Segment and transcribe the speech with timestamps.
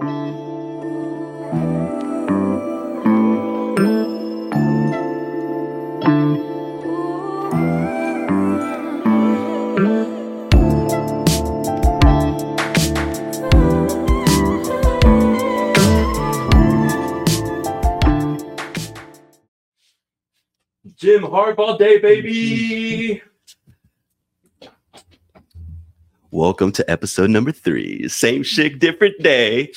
[0.00, 0.08] Jim
[21.22, 23.20] Harbaugh Day, baby.
[26.38, 28.06] Welcome to episode number three.
[28.06, 29.72] Same shit, different day.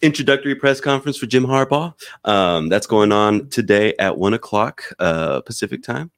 [0.00, 1.92] Introductory press conference for Jim Harbaugh.
[2.24, 6.10] Um, that's going on today at one o'clock uh, Pacific time,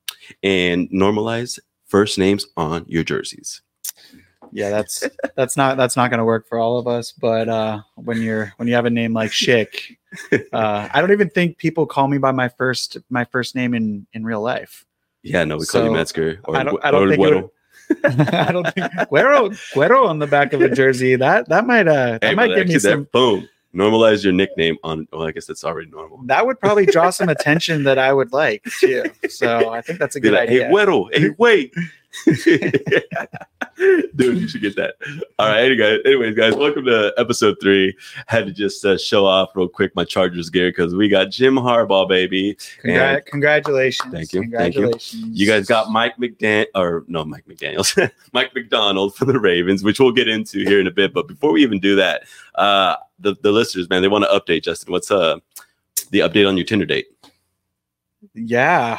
[0.44, 3.60] and normalize first names on your jerseys.
[4.52, 5.02] Yeah, that's
[5.34, 7.10] that's not that's not going to work for all of us.
[7.10, 9.96] But uh, when you're when you have a name like Schick,
[10.52, 14.06] uh, I don't even think people call me by my first my first name in
[14.12, 14.86] in real life.
[15.24, 16.40] Yeah, no, we call you So, Metzger.
[16.44, 17.50] Or, I don't- I don't or think it would-
[18.04, 22.18] I don't think Guero Guero on the back of a jersey that that might uh
[22.20, 23.48] that Hey, might give me some that, boom.
[23.74, 25.06] Normalize your nickname on.
[25.12, 26.20] Well, I guess that's already normal.
[26.24, 29.04] that would probably draw some attention that I would like too.
[29.28, 30.66] So I think that's a Be good like, idea.
[30.68, 31.74] hey, Weddle, hey, wait.
[34.16, 34.94] Dude, you should get that.
[35.38, 37.94] All right, anyway, anyways, guys, welcome to episode three.
[38.26, 41.56] Had to just uh, show off real quick my Chargers gear because we got Jim
[41.56, 42.56] Harbaugh, baby.
[42.82, 44.12] Congra- congratulations.
[44.12, 44.92] Thank you, thank you.
[45.12, 50.00] You guys got Mike McDan or no Mike McDaniels, Mike Macdonald for the Ravens, which
[50.00, 51.12] we'll get into here in a bit.
[51.12, 52.22] But before we even do that,
[52.54, 54.62] uh, the the listeners, man, they want to update.
[54.62, 55.36] Justin, what's uh
[56.10, 57.06] the update on your Tinder date?
[58.34, 58.98] Yeah,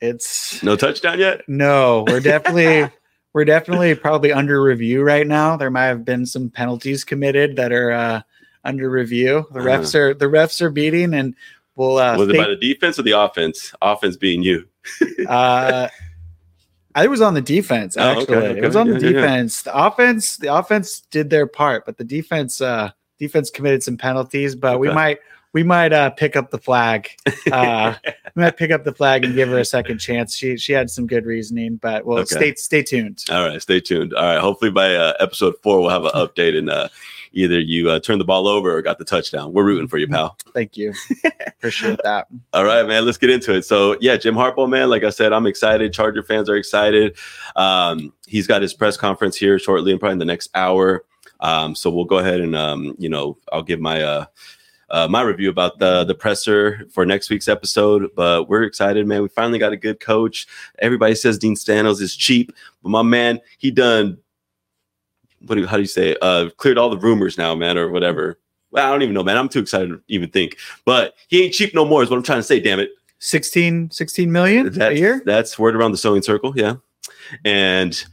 [0.00, 1.42] it's No touchdown yet?
[1.48, 2.04] no.
[2.08, 2.90] We're definitely
[3.34, 5.56] we're definitely probably under review right now.
[5.56, 8.22] There might have been some penalties committed that are uh,
[8.64, 9.46] under review.
[9.52, 11.34] The refs are the refs are beating, and
[11.76, 11.98] we'll.
[11.98, 13.74] Uh, Was it by the defense or the offense?
[13.82, 14.66] Offense being you.
[15.28, 15.88] uh,
[16.94, 18.36] I was on the defense Oh, actually.
[18.38, 18.90] okay, It was okay.
[18.90, 19.20] on the Yeah, yeah, yeah.
[19.22, 19.62] defense.
[19.62, 24.56] The offense, the offense did their part, but the defense, uh, defense committed some penalties.
[24.56, 25.18] But we might,
[25.52, 27.10] we might uh, pick up the flag.
[27.50, 27.94] Uh,
[28.34, 30.36] we might pick up the flag and give her a second chance.
[30.36, 32.36] She she had some good reasoning, but well, Okay.
[32.36, 33.24] stay stay tuned.
[33.30, 34.12] All right, stay tuned.
[34.12, 36.88] All right, hopefully by uh, episode four we'll have an update and uh,
[37.32, 39.54] either you uh, turned the ball over or got the touchdown.
[39.54, 40.36] We're rooting for you, pal.
[40.52, 40.92] Thank you,
[41.46, 42.26] appreciate that.
[42.52, 43.06] All right, man.
[43.06, 43.64] Let's get into it.
[43.64, 44.90] So, yeah, Jim Harbaugh, man.
[44.90, 45.92] Like I said, I'm excited.
[45.94, 47.16] Charger fans are excited.
[47.56, 51.04] Um, he's got his press conference here shortly, and probably in the next hour.
[51.40, 54.24] Um, so we'll go ahead and um, you know I'll give my uh,
[54.90, 58.10] uh, my review about the the presser for next week's episode.
[58.14, 59.22] But we're excited, man.
[59.22, 60.46] We finally got a good coach.
[60.78, 64.18] Everybody says Dean Spanos is cheap, but my man, he done.
[65.46, 66.10] What do you, how do you say?
[66.10, 66.18] it?
[66.20, 68.40] Uh, cleared all the rumors now, man, or whatever.
[68.70, 69.38] Well, I don't even know, man.
[69.38, 70.58] I'm too excited to even think.
[70.84, 72.58] But he ain't cheap no more, is what I'm trying to say.
[72.58, 72.90] Damn it.
[73.20, 75.22] 16, 16 million That's, a year.
[75.24, 76.74] That's word around the sewing circle, yeah.
[77.44, 78.04] And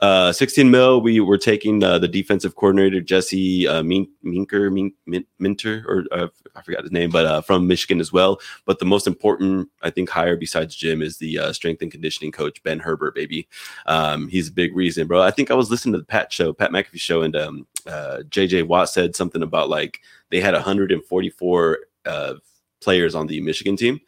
[0.00, 4.94] uh, 16 mil, we were taking uh, the defensive coordinator Jesse uh, Min- Minker, Min-
[5.06, 8.40] Min- Minter, or uh, I forgot his name, but uh, from Michigan as well.
[8.64, 12.32] But the most important, I think, hire besides Jim is the uh, strength and conditioning
[12.32, 13.46] coach Ben Herbert, baby.
[13.86, 15.20] Um, he's a big reason, bro.
[15.20, 18.18] I think I was listening to the Pat show, Pat McAfee show, and um, uh,
[18.28, 20.00] JJ Watt said something about like
[20.30, 22.34] they had 144 uh,
[22.80, 24.00] players on the Michigan team.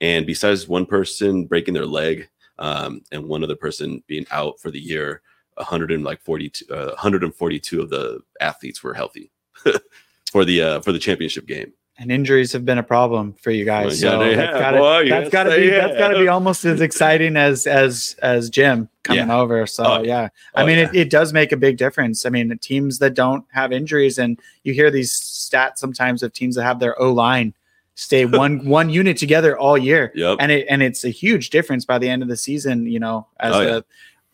[0.00, 4.70] And besides one person breaking their leg um, and one other person being out for
[4.70, 5.22] the year,
[5.58, 9.30] 100 and like 42, uh, 142 of the athletes were healthy
[10.32, 11.72] for the uh, for the championship game.
[12.00, 14.00] And injuries have been a problem for you guys.
[14.04, 16.64] Well, yeah, so that's have, gotta, you that's gotta be say that's gotta be almost
[16.64, 19.66] as exciting as as as Jim coming over.
[19.66, 20.90] So Oh, yeah, I Oh, mean yeah.
[20.90, 22.24] it, it does make a big difference.
[22.24, 26.54] I mean teams that don't have injuries, and you hear these stats sometimes of teams
[26.54, 27.52] that have their O line
[27.96, 30.36] stay one one unit together all year, Yep.
[30.38, 32.86] and it and it's a huge difference by the end of the season.
[32.86, 33.80] You know, as Oh, the yeah.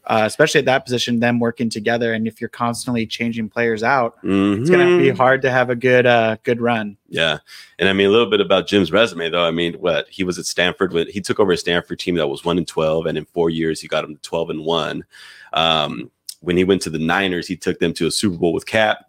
[0.06, 4.16] Uh, especially at that position, them working together, and if you're constantly changing players out,
[4.22, 4.70] it's Mhm.
[4.70, 6.96] gonna be hard to have a good uh good run.
[7.08, 7.38] Yeah.
[7.78, 9.44] And I mean, a little bit about Jim's resume, though.
[9.46, 12.28] I mean, what he was at Stanford when he took over a Stanford team that
[12.28, 15.04] was one and 12, and in four years, he got them to 12 and one.
[15.52, 16.10] Um,
[16.40, 19.06] when he went to the Niners, he took them to a Super Bowl with Cap.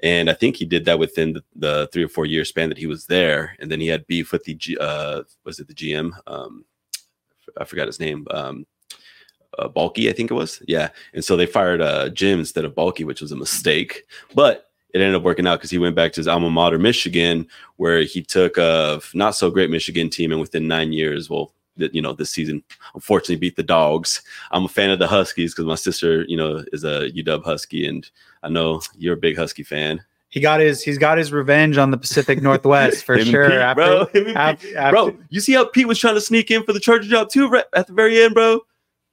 [0.00, 2.78] And I think he did that within the, the three or four year span that
[2.78, 3.56] he was there.
[3.58, 6.12] And then he had beef with the, G, uh, was it the GM?
[6.28, 6.64] Um,
[7.56, 8.24] I forgot his name.
[8.30, 8.64] Um,
[9.58, 10.62] uh, Baalke, I think it was.
[10.66, 10.88] Yeah.
[11.14, 14.04] And so they fired uh, Jim instead of Baalke, which was a mistake.
[14.34, 17.46] But it ended up working out because he went back to his alma mater, Michigan,
[17.76, 21.92] where he took a not so great Michigan team, and within nine years, well, th-
[21.92, 22.62] you know, this season
[22.94, 24.22] unfortunately beat the Dogs.
[24.50, 27.86] I'm a fan of the Huskies because my sister, you know, is a UW Husky,
[27.86, 28.08] and
[28.42, 30.02] I know you're a big Husky fan.
[30.30, 33.48] He got his he's got his revenge on the Pacific Northwest for sure.
[33.50, 34.74] Pete, after, bro, Him and af- Pete.
[34.74, 37.28] after- bro, you see how Pete was trying to sneak in for the Charger job
[37.30, 38.60] too, right at the very end, bro.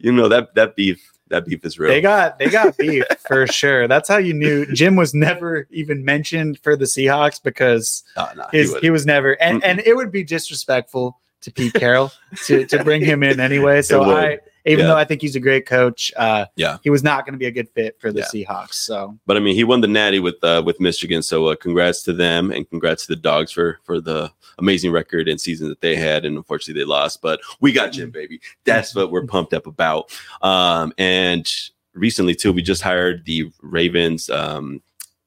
[0.05, 1.89] You know that that beef that beef is real.
[1.89, 3.87] They got they got beef for sure.
[3.87, 8.59] That's how you knew Jim was never even mentioned for the Seahawks because no, he
[8.59, 8.83] his, would.
[8.83, 12.11] he was never and, and it would be disrespectful to Pete Carroll
[12.45, 13.81] to, to bring him in anyway.
[13.81, 14.03] So.
[14.03, 14.87] I even Yeah.
[14.91, 16.77] though I think he's a great coach, uh Yeah.
[16.83, 18.45] he was not going to be a good fit for the Yeah.
[18.45, 18.73] Seahawks.
[18.73, 21.21] So but I mean, he won the Natty with uh, with Michigan.
[21.21, 25.27] So uh, congrats to them, and congrats to the Dogs for for the amazing record
[25.27, 26.25] and season that they had.
[26.25, 27.21] And unfortunately, they lost.
[27.21, 28.39] But we got Jim, baby.
[28.63, 30.11] That's what we're pumped up about.
[30.41, 31.51] Um, and
[31.93, 34.29] recently too, we just hired the Ravens.
[34.29, 34.81] Um,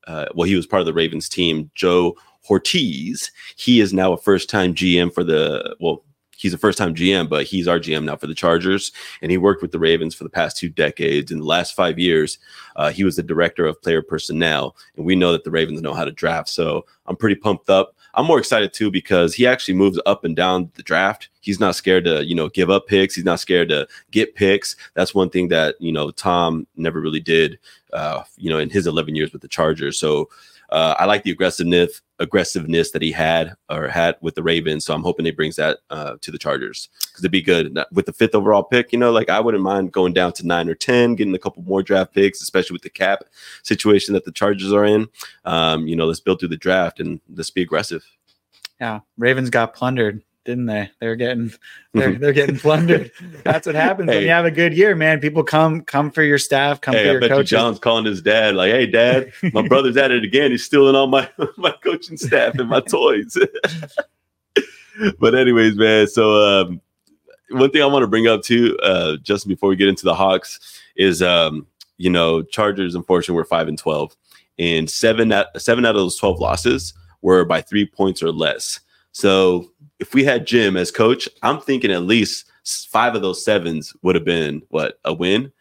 [0.06, 1.70] uh, well, he was part of the Ravens team.
[1.75, 2.17] Joe
[2.49, 3.31] Hortiz.
[3.56, 6.02] He is now a first time GM for the well.
[6.38, 8.93] He's a first time GM, but he's our GM now for the Chargers.
[9.20, 11.32] And he worked with the Ravens for the past two decades.
[11.32, 12.38] In the last five years,
[12.76, 15.94] uh, he was the director of player personnel, and we know that the Ravens know
[15.94, 16.49] how to draft.
[16.49, 17.96] So I'm pretty pumped up.
[18.14, 21.29] I'm more excited too because he actually moves up and down the draft.
[21.40, 23.14] He's not scared to, you know, give up picks.
[23.14, 24.76] He's not scared to get picks.
[24.94, 27.58] That's one thing that you know Tom never really did,
[27.93, 29.99] uh, you know, in his 11 years with the Chargers.
[29.99, 30.29] So
[30.70, 34.85] uh, I like the aggressiveness aggressiveness that he had or had with the Ravens.
[34.85, 38.06] So I'm hoping he brings that uh, to the Chargers because it'd be good with
[38.06, 38.93] the fifth overall pick.
[38.93, 41.62] You know, like I wouldn't mind going down to nine or ten, getting a couple
[41.62, 43.25] more draft picks, especially with the cap
[43.62, 45.09] situation that the Chargers are in.
[45.44, 48.05] Um, you know, let's build through the draft and let's be aggressive.
[48.81, 50.90] yeah, Ravens got plundered, didn't they?
[51.00, 51.52] They're getting
[51.94, 53.12] they're they're getting plundered.
[53.44, 55.20] That's what happens when you have a good year, man.
[55.20, 57.44] People come come for your staff, come for Hey, I your bet you.
[57.44, 60.50] John's calling his dad, like, "Hey, Dad, my brother's at it again.
[60.50, 63.37] He's stealing all my my coaching staff and my toys."
[65.19, 66.06] but anyways, man.
[66.06, 66.81] So um,
[67.50, 70.14] one thing I want to bring up too, uh, just before we get into the
[70.14, 72.94] Hawks, is um, you know, Chargers.
[72.94, 74.17] Unfortunately, we're five and twelve,
[74.58, 78.81] and seven out seven out of those twelve losses were by three points or less.
[79.12, 82.46] So if we had Jim as coach, I'm thinking at least
[82.90, 85.52] five of those sevens would have been what a win.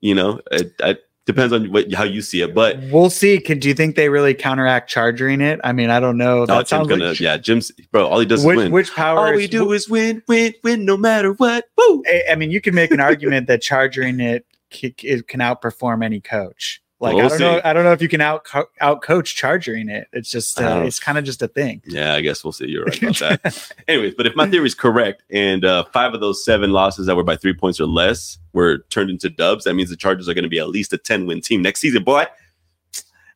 [0.00, 3.38] You know, it, it depends on what how you see it, but We'll see.
[3.40, 5.60] Can do you think they really counteract charging it?
[5.62, 6.46] I mean, I don't know.
[6.46, 8.06] That Jim's sounds gonna like yeah, Jim's bro.
[8.06, 8.72] All he does which, is win.
[8.72, 9.18] which power?
[9.18, 11.66] all we do is win, win, win, no matter what.
[11.76, 12.02] Woo!
[12.06, 16.20] I- I mean, you can make an argument that charging it, it can outperform any
[16.20, 16.82] coach.
[17.02, 17.60] Like We'll I don't know.
[17.64, 18.46] I don't know if you can out
[18.80, 20.06] out coach charging it.
[20.12, 20.82] It's just uh, Oh.
[20.86, 21.82] it's kind of just a thing.
[21.84, 22.68] Yeah, I guess we'll see.
[22.68, 23.72] You're right about that.
[23.88, 27.16] Anyways, but if my theory is correct, and uh, five of those seven losses that
[27.16, 30.34] were by three points or less were turned into dubs, that means the Chargers are
[30.34, 32.24] going to be at least a ten win team next season, boy.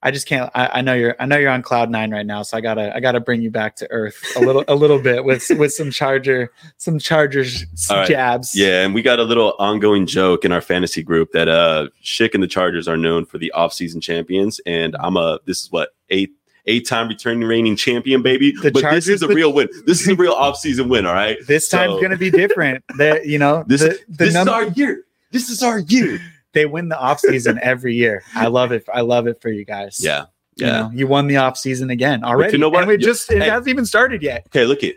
[0.02, 0.50] I just can't.
[0.54, 1.16] I, I know you're.
[1.18, 2.94] I know you're on cloud nine right now, so I gotta.
[2.94, 5.90] I gotta bring you back to earth a little, a little bit with with some
[5.90, 8.08] charger, some chargers All right.
[8.08, 8.54] jabs.
[8.54, 12.34] Yeah, and we got a little ongoing joke in our fantasy group that uh Schick
[12.34, 15.90] and the Chargers are known for the offseason champions, and I'm a this is what
[16.10, 16.30] eight
[16.66, 18.52] eight time returning reigning champion, baby.
[18.52, 19.68] The but Chargers- this is a real win.
[19.86, 21.06] This is a real offseason win.
[21.06, 22.84] All right, This time's So- gonna be different.
[22.98, 25.02] That you know, This the, the this number, is our year.
[25.32, 26.20] This is our year.
[26.56, 28.24] They win the off season every year.
[28.34, 28.84] I love it.
[28.92, 30.00] I love it for you guys.
[30.02, 30.24] Yeah,
[30.56, 30.72] You yeah.
[30.80, 32.52] know, you won the off season again already.
[32.54, 32.80] you know what?
[32.80, 33.48] And we just it Hey.
[33.48, 34.44] hasn't even started yet.
[34.48, 34.94] Okay, look at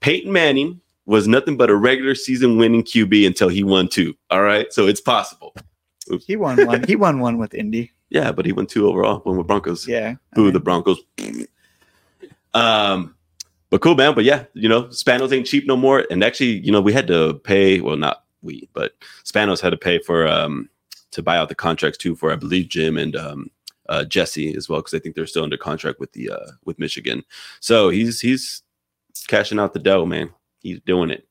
[0.00, 4.14] Peyton Manning was nothing but a regular season winning QB until he won two.
[4.30, 5.54] All right, so it's possible.
[6.26, 6.82] He won one.
[6.84, 7.92] he won one with Indy.
[8.12, 9.18] Yeah, but he won two overall.
[9.20, 9.86] One with Broncos.
[9.86, 10.16] Yeah.
[10.34, 10.98] Boo the Broncos.
[12.54, 13.14] Um,
[13.70, 14.14] but cool, man.
[14.14, 16.04] But yeah, you know, Spanos ain't cheap no more.
[16.10, 17.80] And actually, you know, we had to pay.
[17.80, 20.68] Well, not we, but Spanos had to pay for um
[21.12, 23.50] to buy out the contracts too for I believe Jim and um
[23.88, 26.78] uh, Jesse as well because I think they're still under contract with the uh with
[26.78, 27.24] Michigan.
[27.58, 28.62] So he's he's
[29.26, 30.30] cashing out the dough, man.
[30.60, 31.26] He's doing it.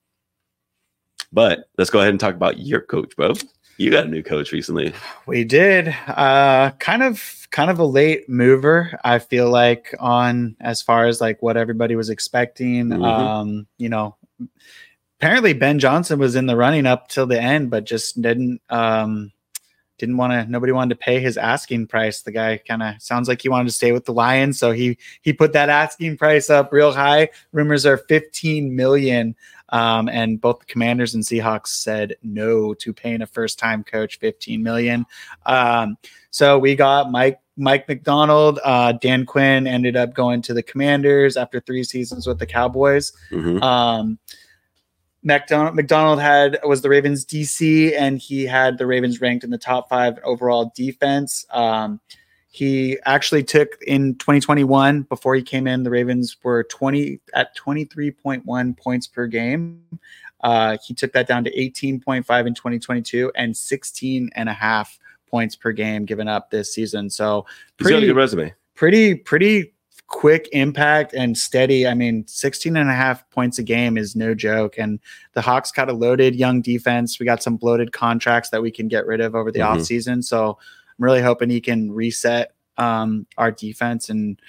[1.31, 3.33] But let's go ahead and talk about your coach, bro.
[3.77, 4.93] You got a new coach recently.
[5.25, 5.95] We did.
[6.07, 11.21] Uh kind of kind of a late mover, I feel like, on as far as
[11.21, 12.89] like what everybody was expecting.
[12.89, 13.03] Mhm.
[13.05, 14.17] Um, you know,
[15.19, 19.31] apparently Ben Johnson was in the running up till the end, but just didn't um
[19.99, 22.21] didn't want to nobody wanted to pay his asking price.
[22.21, 24.97] The guy kind of sounds like he wanted to stay with the Lions, so he
[25.21, 27.29] he put that asking price up real high.
[27.51, 29.35] Rumors are 15 million.
[29.71, 34.63] Um, and both the Commanders and Seahawks said no to paying a first-time coach 15
[34.63, 35.05] million.
[35.45, 35.95] Um,
[36.31, 38.59] so we got Mike Mike Macdonald.
[38.63, 43.11] Uh, Dan Quinn ended up going to the Commanders after three seasons with the Cowboys.
[43.31, 43.61] Mhm.
[43.61, 44.17] Um,
[45.21, 49.57] Macdonald, Macdonald had was the Ravens DC, and he had the Ravens ranked in the
[49.57, 51.45] top five overall defense.
[51.51, 51.99] Um,
[52.51, 55.83] he actually took in 2021 before he came in.
[55.83, 59.83] The Ravens were 20 at 23.1 points per game.
[60.41, 64.97] Uh, he took that down to 18.5 in 2022 and 16 and a half
[65.29, 67.09] points per game given up this season.
[67.09, 67.45] So
[67.77, 68.53] He's got a pretty good resume.
[68.73, 69.73] pretty pretty
[70.09, 71.87] quick impact and steady.
[71.87, 74.75] I mean, 16 and a half points a game is no joke.
[74.77, 74.99] And
[75.33, 77.19] the Hawks got a loaded young defense.
[77.19, 79.77] We got some bloated contracts that we can get rid of over the Mhm.
[79.77, 80.23] offseason.
[80.23, 80.57] So
[80.97, 84.41] I'm really hoping he can reset um, our defense and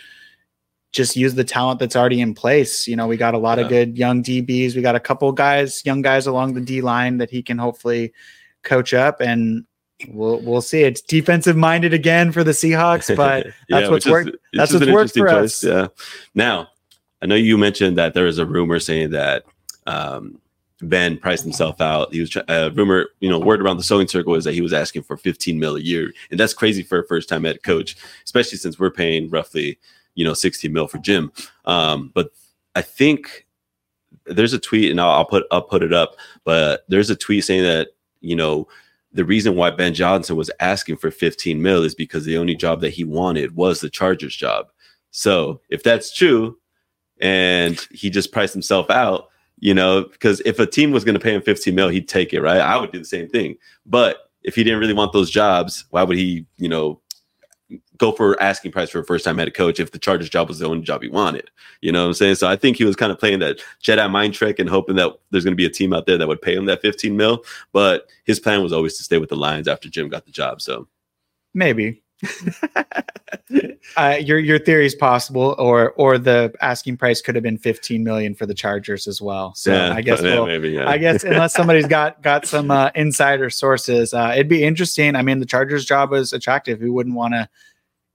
[0.92, 2.86] just use the talent that's already in place.
[2.88, 4.74] You know, we got a lot of good young DBs.
[4.74, 8.12] We got a couple guys, young guys along the D line that he can hopefully
[8.62, 9.64] coach up and
[10.08, 10.82] we'll we'll see.
[10.82, 14.86] It's defensive minded again for the Seahawks, but that's what's which is- worked- that's what's
[14.86, 15.64] worked interesting for choice, us.
[15.64, 15.86] Yeah.
[16.34, 16.68] Now,
[17.22, 19.44] I know you mentioned that there is a rumor saying that
[19.86, 20.40] um,
[20.82, 22.12] Ben priced himself out.
[22.12, 24.62] He was try- uh, rumor, you know, word around the sewing circle is that he
[24.62, 27.62] was asking for 15 mil a year, and that's crazy for a first time head
[27.62, 29.78] coach, especially since we're paying roughly,
[30.14, 31.30] you know, 16 mil for Jim.
[31.66, 32.30] Um, but
[32.74, 33.46] I think
[34.26, 36.16] there's a tweet, and I'll, I'll put I'll put it up.
[36.44, 37.88] But there's a tweet saying that
[38.20, 38.68] you know
[39.12, 42.80] the reason why Ben Johnson was asking for 15 mil is because the only job
[42.80, 44.66] that he wanted was the Chargers job.
[45.10, 46.58] So if that's true,
[47.20, 51.20] and he just priced himself out, you know, because if a team was going to
[51.20, 52.60] pay him 15 mil, he'd take it, right?
[52.60, 53.56] I would do the same thing.
[53.84, 57.00] But if he didn't really want those jobs, why would he, you know,
[58.00, 60.58] go for asking price for a first time head coach if the Chargers job was
[60.58, 61.50] the only job he wanted?
[61.82, 62.36] You know what I'm saying?
[62.36, 65.12] So I think he was kind of playing that Jedi mind trick and hoping that
[65.30, 67.44] there's going to be a team out there that would pay him that 15 mil.
[67.72, 70.62] But his plan was always to stay with the Lions after Jim got the job.
[70.62, 70.88] So
[71.54, 72.02] maybe.
[73.96, 78.04] uh, your your theory is possible, or or the asking price could have been 15
[78.04, 79.54] million for the Chargers as well.
[79.54, 80.68] So yeah, I guess we'll, maybe.
[80.70, 80.86] Yeah.
[80.86, 85.16] I guess unless somebody's got got some uh, insider sources, uh, it'd be interesting.
[85.16, 86.78] I mean, the Chargers job was attractive.
[86.78, 87.48] Who wouldn't want to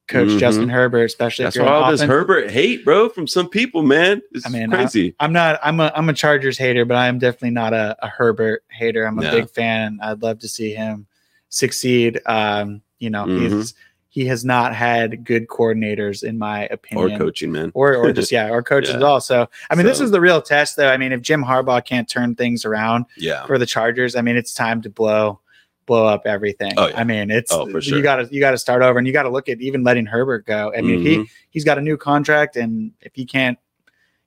[0.07, 0.39] coach Mhm.
[0.39, 4.21] Justin Herbert, especially That's if you're all this Herbert hate, bro, from some people, man.
[4.33, 5.15] It's I mean, crazy.
[5.19, 5.59] I'm not.
[5.63, 5.91] I'm a.
[5.95, 9.05] I'm a Chargers hater, but I'm definitely not a, a Herbert hater.
[9.05, 9.31] I'm a Yeah.
[9.31, 9.99] big fan.
[10.01, 11.07] I'd love to see him
[11.49, 12.19] succeed.
[12.25, 13.39] Um, you know, Mhm.
[13.57, 13.73] he's
[14.09, 17.69] he has not had good coordinators, in my opinion or coaching, man.
[17.73, 18.95] or or just yeah, or coaches Yeah.
[18.97, 19.19] as well.
[19.19, 20.87] So I mean, this is the real test, though.
[20.89, 23.45] I mean, if Jim Harbaugh can't turn things around Yeah.
[23.45, 25.41] for the Chargers, I mean, it's time to blow
[25.85, 26.73] blow up everything.
[26.77, 26.99] Oh, yeah.
[26.99, 27.97] I mean, it's Oh, sure.
[27.97, 29.83] you got to you got to start over, and you got to look at even
[29.83, 30.73] letting Herbert go.
[30.75, 33.57] I mean, if he he's got a new contract, and if he can't,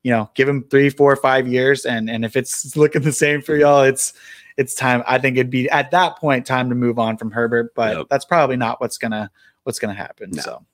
[0.02, 3.42] you know, give him three, four, five years, and and if it's looking the same
[3.42, 4.12] for y'all, it's
[4.56, 5.02] it's time.
[5.06, 8.06] I think it'd be at that point time to move on from Herbert, but Yep.
[8.10, 9.30] that's probably not what's gonna
[9.64, 10.30] what's gonna happen.
[10.32, 10.42] No.
[10.42, 10.64] So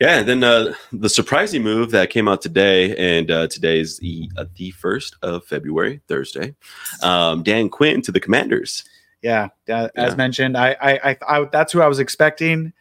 [0.00, 3.98] Yeah, and then uh, the surprising move that came out today, and uh, today is
[3.98, 6.54] the uh, the first of February, Thursday.
[7.02, 8.84] Um, Dan Quinn to the Commanders.
[9.22, 12.72] Yeah, uh, as mentioned, I, I I I that's who I was expecting.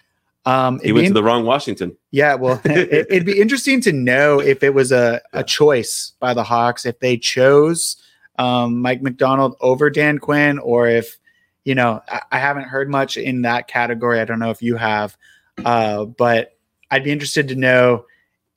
[0.45, 1.95] Um, He went be to the wrong Washington.
[2.09, 5.41] Yeah, well, it, it'd be interesting to know if it was a, Yeah.
[5.41, 7.97] a choice by the Hawks, if they chose
[8.39, 11.19] um, Mike Macdonald over Dan Quinn, or if,
[11.63, 14.19] you know, I, I haven't heard much in that category.
[14.19, 15.15] I don't know if you have,
[15.63, 16.57] uh, but
[16.89, 18.05] I'd be interested to know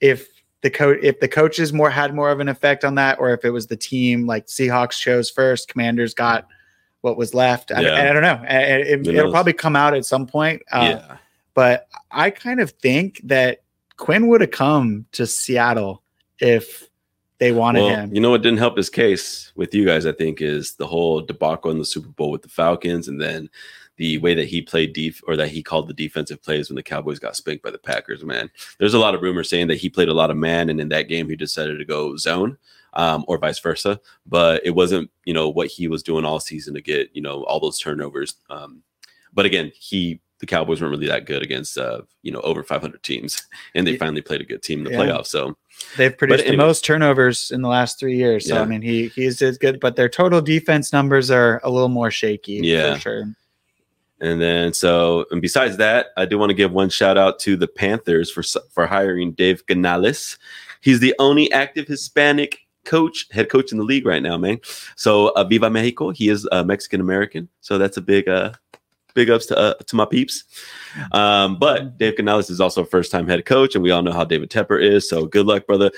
[0.01, 0.27] if
[0.63, 3.45] the coach, if the coaches more had more of an effect on that, or if
[3.45, 6.47] it was the team, like Seahawks chose first, Commanders got
[7.05, 7.71] what was left.
[7.71, 8.11] I, Yeah.
[8.11, 8.43] I don't know.
[8.49, 10.63] It, will probably come out at some point.
[10.73, 11.17] Uh, yeah,
[11.53, 13.63] but I kind of think that
[13.99, 16.03] Quinn would have come to Seattle
[16.41, 16.89] if
[17.39, 18.15] they wanted well, him.
[18.15, 21.21] you know what didn't help his case with you guys, I think, is the whole
[21.21, 23.51] debacle in the Super Bowl with the Falcons, and then
[23.97, 26.83] the way that he played def or that he called the defensive plays when the
[26.83, 28.25] Cowboys got spanked by the Packers.
[28.25, 30.81] Man, there's a lot of rumors saying that he played a lot of man, and
[30.81, 32.59] in that game he decided to go zone.
[32.97, 36.75] Um, or vice versa, but it wasn't, you know, what he was doing all season
[36.75, 38.37] to get, you know, all those turnovers.
[38.51, 38.85] Um,
[39.33, 43.03] but again, he, the Cowboys weren't really that good against, uh, you know, over 500
[43.03, 44.99] teams, and they finally played a good team in the Yeah.
[45.01, 45.27] playoffs.
[45.27, 45.57] So
[45.97, 48.47] They've produced the most turnovers in the last three years.
[48.49, 48.63] So Yeah.
[48.63, 52.61] I mean, he he's good, but their total defense numbers are a little more shaky.
[52.63, 52.95] Yeah.
[52.95, 53.35] for sure.
[54.25, 57.57] And then so, and besides that, I do want to give one shout out to
[57.57, 60.39] the Panthers for for hiring Dave Canales.
[60.81, 64.61] He's the only active Hispanic coach, head coach in the league right now, man.
[64.97, 66.09] So, uh, Viva Mexico.
[66.11, 68.53] He is uh, Mexican American, so that's a big, uh,
[69.13, 70.45] big ups to uh, to my peeps.
[71.13, 74.13] Um, but Dave Canales is also a first time head coach, and we all know
[74.13, 75.07] how David Tepper is.
[75.07, 75.91] So, good luck, brother.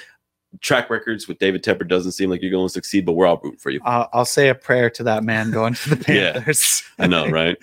[0.61, 3.41] Track records with David Tepper doesn't seem like you're going to succeed, but we're all
[3.43, 3.81] rooting for you.
[3.85, 6.33] I'll, I'll say a prayer to that man going to the Yeah.
[6.33, 6.83] Panthers.
[6.99, 7.57] I know, right?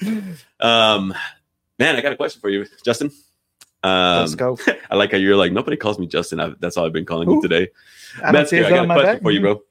[0.60, 1.14] Um,
[1.80, 3.12] man, I got a question for you, Justin.
[3.84, 4.58] Um, Let's go.
[4.90, 6.40] I like how you're like nobody calls me Justin.
[6.40, 7.68] I, that's all I've been calling you today.
[8.24, 9.22] I Matt, here, I got a my question back.
[9.22, 9.62] for you, bro.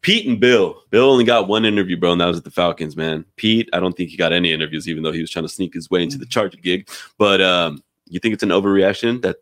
[0.00, 0.82] Pete and Bill.
[0.90, 3.24] Bill only got one interview, bro, and that was at the Falcons, man.
[3.36, 5.72] Pete, I don't think he got any interviews, even though he was trying to sneak
[5.72, 6.88] his way into the Charger gig.
[7.16, 9.36] But um, you think it's an overreaction that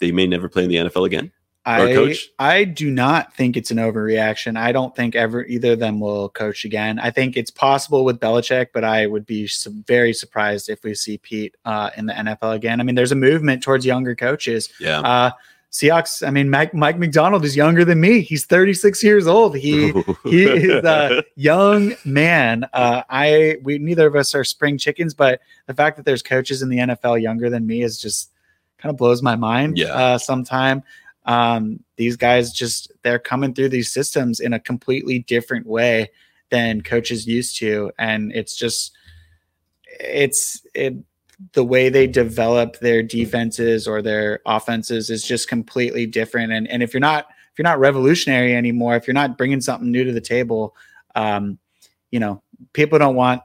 [0.00, 1.30] they may never play in the NFL again?
[1.68, 2.16] I?
[2.38, 4.56] I do not think it's an overreaction.
[4.56, 6.98] I don't think ever either of them will coach again.
[6.98, 9.48] I think it's possible with Belichick, but I would be
[9.86, 12.80] very surprised if we see Pete uh, in the NFL again.
[12.80, 14.70] I mean, there's a movement towards younger coaches.
[14.80, 15.00] Yeah.
[15.00, 15.30] Uh,
[15.70, 16.26] Seahawks.
[16.26, 18.22] I mean, Mike, Mike Macdonald is younger than me.
[18.22, 19.54] He's 36 years old.
[19.54, 19.92] He
[20.24, 22.64] he is a young man.
[22.72, 26.62] Uh, I we neither of us are spring chickens, but the fact that there's coaches
[26.62, 28.30] in the NFL younger than me is just
[28.78, 29.76] kind of blows my mind.
[29.76, 29.92] Yeah.
[29.92, 30.82] Uh, sometime
[31.28, 36.10] um, these guys just they're coming through these systems in a completely different way
[36.50, 38.96] than coaches used to, and it's just
[40.00, 40.96] it's it
[41.52, 46.50] the way they develop their defenses or their offenses is just completely different.
[46.50, 49.90] And and if you're not if you're not revolutionary anymore, if you're not bringing something
[49.90, 50.74] new to the table,
[51.14, 51.58] um,
[52.10, 52.42] you know,
[52.72, 53.42] people don't want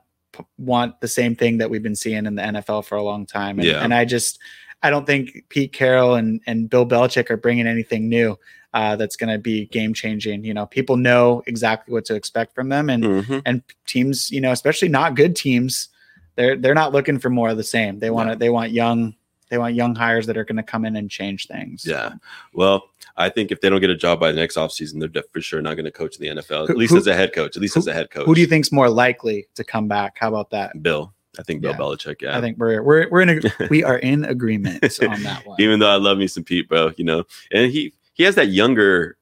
[0.57, 3.59] want the same thing that we've been seeing in the NFL for a long time.
[3.59, 3.83] And, Yeah.
[3.83, 4.39] and I just
[4.83, 8.37] I don't think Pete Carroll and and Bill Belichick are bringing anything new.
[8.73, 10.43] Uh, that's going to be game changing.
[10.43, 13.41] You know, people know exactly what to expect from them, and Mhm.
[13.45, 15.89] and teams, you know, especially not good teams,
[16.35, 17.99] they're they're not looking for more of the same.
[17.99, 18.39] They want to No.
[18.39, 19.15] they want young
[19.49, 21.85] they want young hires that are going to come in and change things.
[21.87, 22.13] Yeah.
[22.55, 25.29] Well, I think if they don't get a job by the next offseason, they're def-
[25.31, 27.13] for sure not going to coach in the NFL, Who- at least who- as a
[27.13, 27.55] head coach.
[27.55, 28.25] At least as a head coach.
[28.25, 30.13] Who do you think's more likely to come back?
[30.17, 30.81] How about that?
[30.81, 31.12] Bill.
[31.39, 31.77] I think Bill Yeah.
[31.77, 32.21] Belichick.
[32.21, 32.37] Yeah.
[32.37, 35.59] I think we're we're we're in a, we are in agreement on that one.
[35.59, 38.49] Even though I love me some Pete, bro, you know, and he he has that
[38.49, 39.17] younger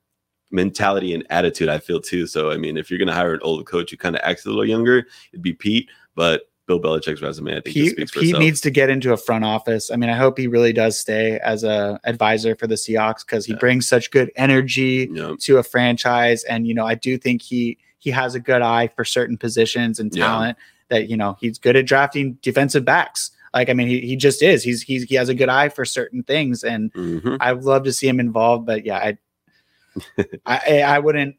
[0.52, 1.70] mentality and attitude.
[1.70, 2.28] I feel too.
[2.28, 4.46] So I mean, if you're going to hire an old coach who kind of acts
[4.46, 5.90] a little younger, it'd be Pete.
[6.16, 8.42] But Bill Belichick's resume, I think, Pete, speaks for Pete itself.
[8.44, 9.90] needs to get into a front office.
[9.92, 13.46] I mean, I hope he really does stay as a advisor for the Seahawks because
[13.46, 13.60] he Yeah.
[13.60, 16.44] brings such good energy know, to a franchise.
[16.44, 20.00] And you know, I do think he he has a good eye for certain positions
[20.00, 20.54] and Yeah.
[20.92, 23.32] That you know, he's good at drafting defensive backs.
[23.54, 24.64] Like, I mean, he, he just is.
[24.64, 27.38] He's he's he has a good eye for certain things, and mhm.
[27.42, 28.66] I'd love to see him involved.
[28.66, 28.98] But yeah,
[30.18, 31.36] I I, I wouldn't.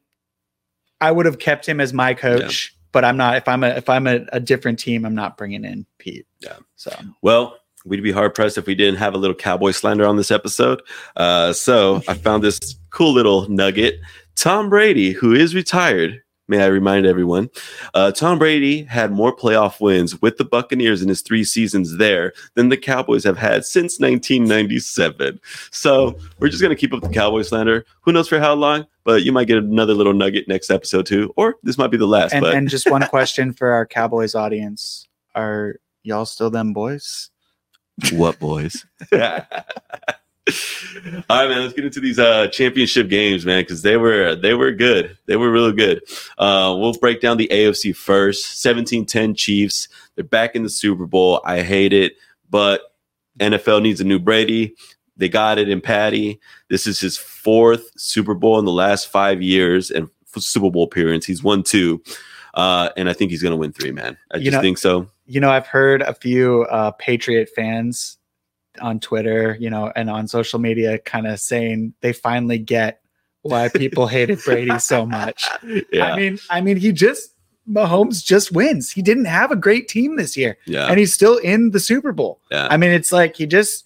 [0.99, 3.37] I would have kept him as my coach, but I'm not.
[3.37, 6.27] If I'm a if I'm a, a different team, I'm not bringing in Pete.
[6.39, 6.57] Yeah.
[6.75, 6.91] So
[7.21, 10.31] Well, we'd be hard pressed if we didn't have a little cowboy slander on this
[10.31, 10.81] episode.
[11.15, 13.99] Uh, so I found this cool little nugget.
[14.35, 17.49] Tom Brady, who is retired, may I remind everyone,
[17.93, 22.33] uh, Tom Brady had more playoff wins with the Buccaneers in his three seasons there
[22.55, 25.39] than the Cowboys have had since 1997.
[25.71, 27.85] So we're just going to keep up the cowboy slander.
[28.01, 28.87] Who knows for how long?
[29.03, 32.07] But you might get another little nugget next episode too, or this might be the
[32.07, 32.33] last.
[32.33, 37.29] and and just one question for our Cowboys audience: Are y'all still them boys?
[38.13, 38.85] What boys?
[40.47, 41.61] All right, man.
[41.61, 45.17] Let's get into these uh, championship games, man, because they were they were good.
[45.25, 46.01] They were really good.
[46.37, 48.63] Uh, we'll break down the AFC first.
[48.65, 49.87] 17-10 Chiefs.
[50.15, 51.41] They're back in the Super Bowl.
[51.45, 52.13] I hate it,
[52.49, 52.81] but
[53.39, 54.75] NFL needs a new Brady.
[55.15, 56.39] They got it in Patty.
[56.69, 61.25] This is his fourth Super Bowl in the last five years and Super Bowl appearance.
[61.25, 62.03] He's won two,
[62.55, 64.17] uh, and I think he's going to win three, man.
[64.33, 65.07] I You just know- think so.
[65.25, 68.17] You know, I've heard a few uh, Patriot fans
[68.81, 73.01] on Twitter, you know, and on social media, kind of saying they finally get
[73.41, 75.47] why people hated Brady so much.
[75.91, 77.35] Yeah, I mean, I mean, he just
[77.69, 78.91] Mahomes just wins.
[78.91, 82.11] He didn't have a great team this year, yeah, and he's still in the Super
[82.11, 82.39] Bowl.
[82.51, 82.67] yeah.
[82.69, 83.83] I mean, it's like he just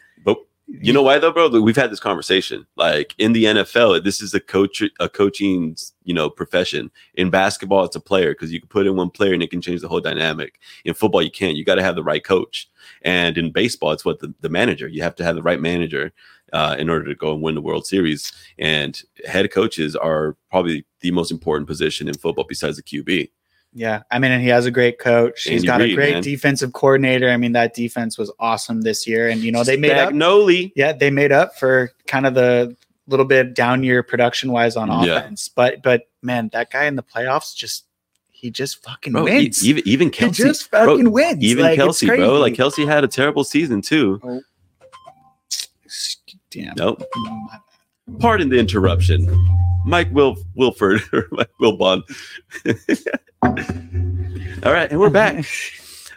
[0.68, 1.50] you know why though, bro?
[1.62, 2.68] We've had this conversation.
[2.76, 6.92] Like in the NFL, this is a coach, a coaching, you know, profession.
[7.14, 9.62] In basketball, it's a player because you can put in one player and it can
[9.62, 10.60] change the whole dynamic.
[10.84, 11.56] In football, you can't.
[11.56, 12.70] You got to have the right coach.
[13.02, 14.88] And in baseball, it's what the, the manager.
[14.90, 16.12] You have to have the right manager
[16.52, 18.34] uh, in order to go and win the World Series.
[18.60, 23.30] And head coaches are probably the most important position in football besides the QB.
[23.78, 25.44] Yeah, I mean, and he has a great coach.
[25.44, 26.24] He's got a great man.
[26.24, 27.30] defensive coordinator.
[27.30, 30.10] I mean, that defense was awesome this year, and you know they made up.
[30.14, 30.72] Spagnuolo.
[30.76, 32.76] Yeah, they made up for kind of the
[33.08, 35.18] little bit down year production wise on Yeah.
[35.18, 35.48] offense.
[35.48, 37.86] But but man, that guy in the playoffs just
[38.32, 39.64] he just fucking Bro, wins.
[39.64, 41.44] even even he Kelce, just bro, fucking wins.
[41.44, 42.40] even Like, Kelce, bro.
[42.40, 44.20] Like Kelce had a terrible season too.
[44.24, 44.42] Oh.
[46.50, 46.74] damn.
[46.76, 47.04] Nope.
[48.20, 49.28] Pardon the interruption.
[49.86, 52.02] Mike Wil Wilford or Mike Wilbon.
[54.66, 55.46] All right, and we're back.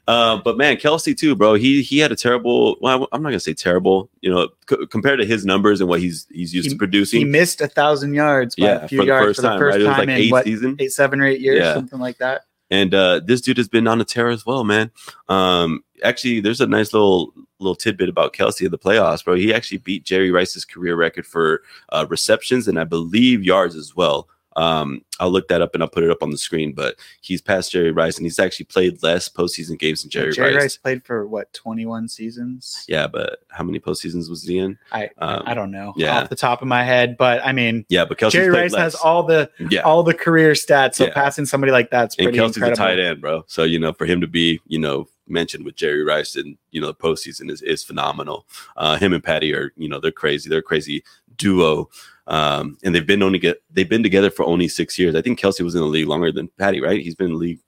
[0.08, 1.54] Uh, but man, Kelce too, bro.
[1.54, 2.76] He he had a terrible.
[2.80, 4.10] Well, I'm not gonna say terrible.
[4.22, 7.18] You know, c- compared to his numbers and what he's he's used He- to producing,
[7.20, 9.48] He missed a thousand yards by yeah, a for few the yards first for the
[9.48, 9.84] time, first right?
[9.84, 10.76] Time like in eight what season.
[10.80, 11.74] eight, seven or eight years, Yeah.
[11.74, 12.42] something like that.
[12.70, 14.90] And uh, this dude has been on a tear as well, man.
[15.28, 19.34] Um, actually, there's a nice little little tidbit about Kelce in the playoffs, bro.
[19.34, 23.94] He actually beat Jerry Rice's career record for uh, receptions and I believe yards as
[23.94, 24.28] well.
[24.56, 26.72] Um, I'll look that up and I'll put it up on the screen.
[26.72, 30.36] But he's past Jerry Rice and he's actually played less postseason games than Jerry, Rice.
[30.36, 30.62] Jerry Rice.
[30.62, 32.84] Rice played for what twenty one seasons.
[32.88, 34.78] Yeah, but how many postseasons was he in?
[34.92, 36.20] I Um, I don't know yeah.
[36.20, 38.80] off the top of my head, but I mean Yeah, but Kelce's Jerry Rice less.
[38.80, 39.80] has all the yeah.
[39.82, 40.94] all the career stats.
[40.96, 41.14] So Yeah.
[41.14, 42.82] passing somebody like that's and pretty Kelce's incredible.
[42.84, 43.44] a tight end, bro.
[43.46, 46.80] So you know, for him to be, you know, mentioned with Jerry Rice and you
[46.80, 48.46] know the postseason is is phenomenal.
[48.76, 50.48] Uh, him and Patty are, you know, they're crazy.
[50.48, 51.04] They're a crazy
[51.36, 51.88] duo.
[52.30, 55.14] Um, and they've been only get they've been together for only six years.
[55.14, 57.00] I think Kelce was in the league longer than Patty, right?
[57.02, 57.58] He's been in the league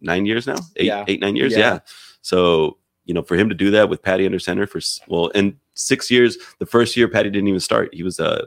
[0.00, 1.04] nine years now, eight, Yeah.
[1.08, 1.52] eight, nine years.
[1.52, 1.58] Yeah.
[1.58, 1.78] Yeah.
[2.22, 5.56] So you know, for him to do that with Patty under center for well, and
[5.74, 6.38] six years.
[6.60, 7.92] The first year, Patty didn't even start.
[7.92, 8.44] He was uh,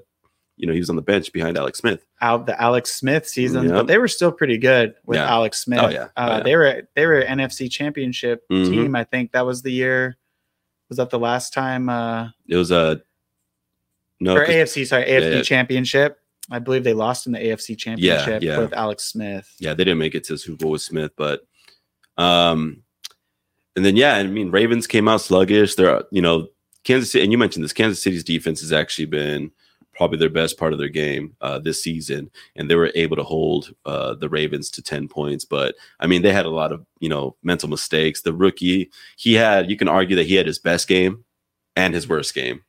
[0.58, 2.06] you know, he was on the bench behind Alex Smith.
[2.22, 3.74] out the Alex Smith season, Yep.
[3.74, 5.30] but they were still pretty good with Yeah.
[5.30, 5.80] Alex Smith.
[5.84, 6.08] Oh, yeah.
[6.16, 6.44] Oh, Uh, yeah.
[6.44, 8.70] They were they were NFC Championship Mhm.
[8.70, 8.96] team.
[8.96, 10.16] I think that was the year.
[10.88, 11.90] Was that the last time?
[11.90, 12.96] Uh, It was a uh,
[14.20, 15.42] no, or AFC, sorry, AFC yeah.
[15.42, 16.20] Championship.
[16.50, 18.60] I believe they lost in the AFC Championship yeah.
[18.60, 19.52] with Alex Smith.
[19.60, 21.46] yeah, they didn't make it to the Super Bowl with Smith, but
[22.18, 22.84] um,
[23.76, 25.76] and then yeah, I mean Ravens came out sluggish.
[25.76, 26.48] They're you know
[26.84, 27.74] Kansas City, and you mentioned this.
[27.74, 29.52] Kansas City's defense has actually been
[29.94, 33.24] probably their best part of their game uh, this season, and they were able to
[33.24, 35.46] hold uh, the Ravens to ten points.
[35.46, 38.22] But I mean, they had a lot of you know mental mistakes.
[38.22, 41.26] The rookie, he had you can argue that he had his best game
[41.76, 42.64] and his worst game.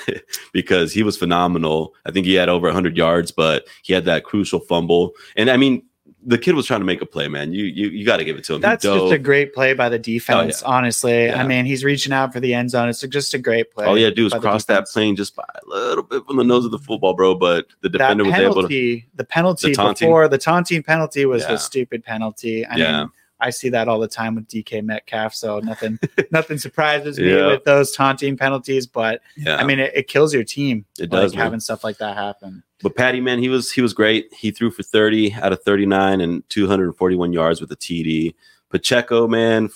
[0.52, 1.94] because he was phenomenal.
[2.06, 5.12] I think he had over 100 yards, but he had that crucial fumble.
[5.36, 5.82] And I mean,
[6.24, 7.52] the kid was trying to make a play, man.
[7.52, 8.60] You you you got to give it to him.
[8.60, 10.62] That's just a great play by the oh, defense.
[10.62, 12.88] Honestly, I mean, he's reaching out for the end zone.
[12.88, 13.86] It's just a great play.
[13.86, 16.36] All you had to do was cross that plane just by a little bit from
[16.36, 17.34] the nose of the football, bro.
[17.34, 18.68] But the defender was able to.
[18.68, 21.52] the penalty The before the taunting penalty was Yeah.
[21.52, 22.64] the stupid penalty.
[22.64, 23.00] I Yeah.
[23.00, 23.10] mean,
[23.42, 25.98] I see that all the time with DK Metcalf, so nothing,
[26.30, 27.48] nothing surprises me Yeah.
[27.48, 28.86] with those taunting penalties.
[28.86, 30.84] But Yeah, I mean, it, it kills your team.
[30.98, 31.34] it like, does.
[31.34, 32.62] having stuff like that happen.
[32.82, 34.32] But Patty, man, he was he was great.
[34.32, 38.34] He threw for 30 out of 39 and 241 yards with a TD.
[38.70, 39.68] Pacheco, man,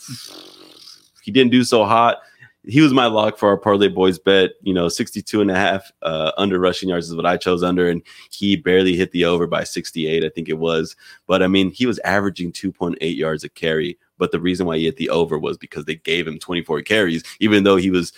[1.23, 2.19] he didn't do so hot.
[2.67, 4.53] He was my lock for our parlay boys bet.
[4.63, 7.89] You know, 62 and a half uh, under rushing yards is what I chose under,
[7.89, 10.97] and he barely hit the over by 68, I think it was.
[11.27, 13.99] But I mean, he was averaging 2.8 yards a carry.
[14.19, 17.23] But the reason why he hit the over was because they gave him 24 carries,
[17.41, 18.13] even though he was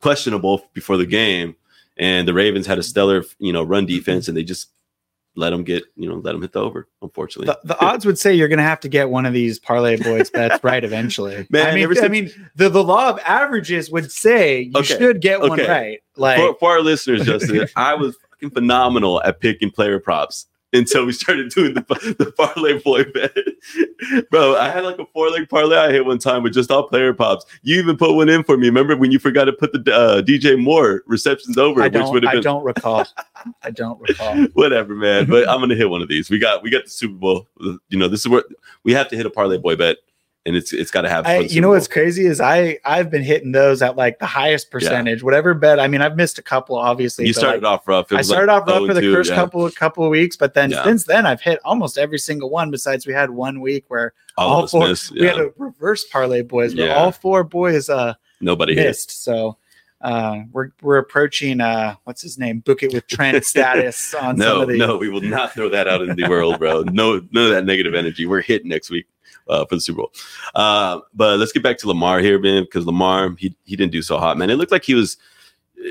[0.00, 1.54] questionable before the game
[1.96, 4.70] and the Ravens had a stellar, you know, run defense, and they just
[5.36, 6.88] let them get, you know, let them hit the over.
[7.02, 9.58] Unfortunately, The, the odds would say you're going to have to get one of these
[9.58, 11.46] parlay boys bets right eventually.
[11.50, 14.72] Man, I mean, ever I since- mean, the, the law of averages would say you
[14.76, 16.00] Okay, should get one right.
[16.16, 21.06] Like, for, for our listeners, Justin, I was fucking phenomenal at picking player props until
[21.06, 21.82] we started doing the
[22.18, 23.36] the parlay boy bet,
[24.30, 24.56] bro.
[24.56, 27.14] I had like a four leg parlay I hit one time with just all player
[27.14, 27.46] pops.
[27.62, 28.66] You even put one in for me.
[28.66, 32.12] Remember when you forgot to put the uh, DJ Moore receptions over, I which don't,
[32.12, 33.06] would have I been don't recall.
[33.62, 34.36] I don't recall.
[34.54, 35.26] whatever, man.
[35.26, 36.28] But I'm gonna hit one of these.
[36.28, 37.48] We got we got the Super Bowl.
[37.88, 38.44] You know, this is where
[38.82, 39.98] we have to hit a parlay boy bet,
[40.46, 41.26] and it's it's got to have.
[41.26, 44.70] I, you know what's crazy is I I've been hitting those at like the highest
[44.70, 45.80] percentage, whatever bet.
[45.80, 47.26] I mean, I've missed a couple, obviously.
[47.26, 48.12] You started like, off rough.
[48.12, 49.36] It I was like started off rough for the 2, first yeah.
[49.36, 50.84] couple couple of weeks, but then Yeah.
[50.84, 52.70] since then I've hit almost every single one.
[52.70, 55.12] Besides, we had one week where All, all four- missed.
[55.12, 56.94] we had a reverse parlay boys, but Yeah.
[56.94, 58.86] all four boys uh Nobody hit.
[58.86, 59.24] missed.
[59.24, 59.56] So
[60.02, 62.58] uh we're we're approaching uh what's his name?
[62.60, 64.78] Book it with Trent status on some No, of these.
[64.78, 66.82] no, we will not throw that out in the world, bro.
[66.82, 68.26] No, none of that negative energy.
[68.26, 69.06] We're hit next week
[69.48, 70.12] uh, for the Super Bowl.
[70.54, 74.02] Uh, but let's get back to Lamar here, man, because Lamar he he didn't do
[74.02, 74.50] so hot, man.
[74.50, 75.16] It looked like he was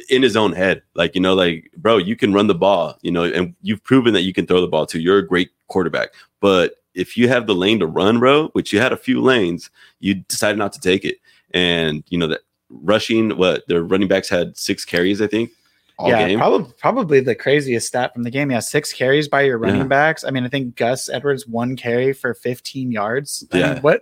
[0.10, 3.12] in his own head, like you know, like bro, you can run the ball, you
[3.12, 5.00] know, and you've proven that you can throw the ball too.
[5.00, 8.80] You're a great quarterback, but if you have the lane to run, bro, which you
[8.80, 11.18] had a few lanes, you decided not to take it,
[11.52, 15.52] and you know that rushing, what their running backs had six carries, I think,
[16.00, 16.40] yeah, game.
[16.40, 18.52] probably probably the craziest stat from the game.
[18.52, 19.88] Yeah, six carries by your running Yeah.
[19.88, 20.24] backs.
[20.24, 23.46] I mean, I think Gus Edwards one carry for 15 yards.
[23.52, 23.74] I Yeah.
[23.74, 24.02] mean, what?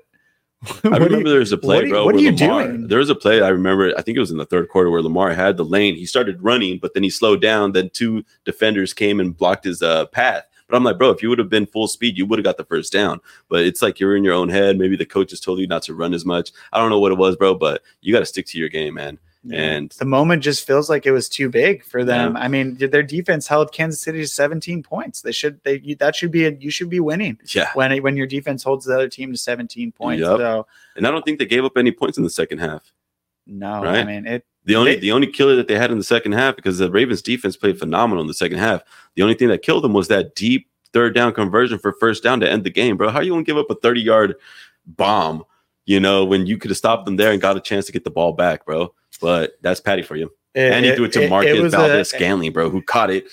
[0.84, 2.06] I remember there was a play, what bro.
[2.06, 2.88] what are you Lamar, doing?
[2.88, 3.94] There was a play I remember.
[3.98, 5.96] I think it was in the third quarter where Lamar had the lane.
[5.96, 7.72] He started running, but then he slowed down.
[7.72, 10.44] Then two defenders came and blocked his uh, path.
[10.68, 12.56] But I'm like, bro, if you would have been full speed, you would have got
[12.58, 13.20] the first down.
[13.50, 14.78] But it's like you're in your own head.
[14.78, 16.52] Maybe the coaches told you not to run as much.
[16.72, 17.56] I don't know what it was, bro.
[17.56, 19.18] But you got to stick to your game, man.
[19.52, 22.38] And the moment just feels like it was too big for them.
[22.38, 25.22] I mean, their defense held Kansas City to 17 points.
[25.22, 28.16] They should they you- that should be a, you should be winning yeah, when when
[28.16, 30.22] your defense holds the other team to 17 points.
[30.22, 30.38] Yep.
[30.38, 32.92] So and I don't think they gave up any points in the second half.
[33.48, 34.06] no, I Right.
[34.08, 34.46] mean it.
[34.66, 36.92] The only They- the only killer that they had in the second half because the
[36.92, 38.84] Ravens defense played phenomenal in the second half.
[39.16, 42.42] The only thing that killed them was that deep third down conversion for first down
[42.42, 43.10] to end the game, bro.
[43.10, 44.36] How are you gonna give up a 30 yard
[44.86, 45.46] bomb,
[45.92, 48.06] you know, when you could have stopped them there and got a chance to get
[48.06, 48.94] the ball back, bro?
[49.20, 50.32] But that's Patty for you.
[50.56, 53.28] and he threw it to Marcus was Valdes-Scantling, bro, who caught it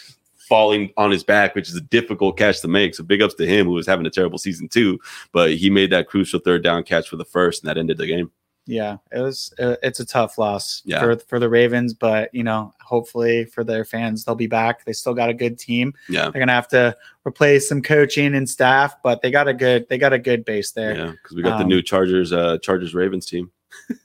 [0.49, 2.95] falling on his back, which is a difficult catch to make.
[2.95, 4.99] So big ups to him, who was having a terrible season too.
[5.33, 8.07] But he made that crucial third down catch for the first, and that ended the
[8.07, 8.31] game.
[8.71, 9.51] Yeah, it was.
[9.59, 11.01] Uh, it's a tough loss Yeah.
[11.01, 14.85] for for the Ravens, but you know, hopefully for their fans, they'll be back.
[14.85, 15.95] They still got a good team.
[16.09, 16.29] Yeah.
[16.31, 16.95] They're gonna have to
[17.27, 20.73] replace some coaching and staff, but they got a good they got a good base
[20.73, 20.95] there.
[20.95, 23.51] Yeah, because we got the Um, new Chargers, uh, Chargers Ravens team.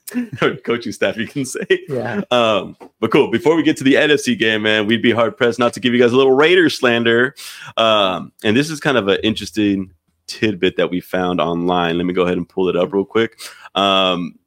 [0.64, 1.66] coaching staff, you can say.
[1.88, 2.22] Yeah.
[2.30, 3.30] Um, but cool.
[3.30, 5.92] Before we get to the NFC game, man, we'd be hard pressed not to give
[5.92, 7.34] you guys a little Raiders slander.
[7.76, 9.92] Um, and this is kind of an interesting
[10.26, 11.98] tidbit that we found online.
[11.98, 13.38] Let me go ahead and pull it up real quick.
[13.74, 14.38] Um,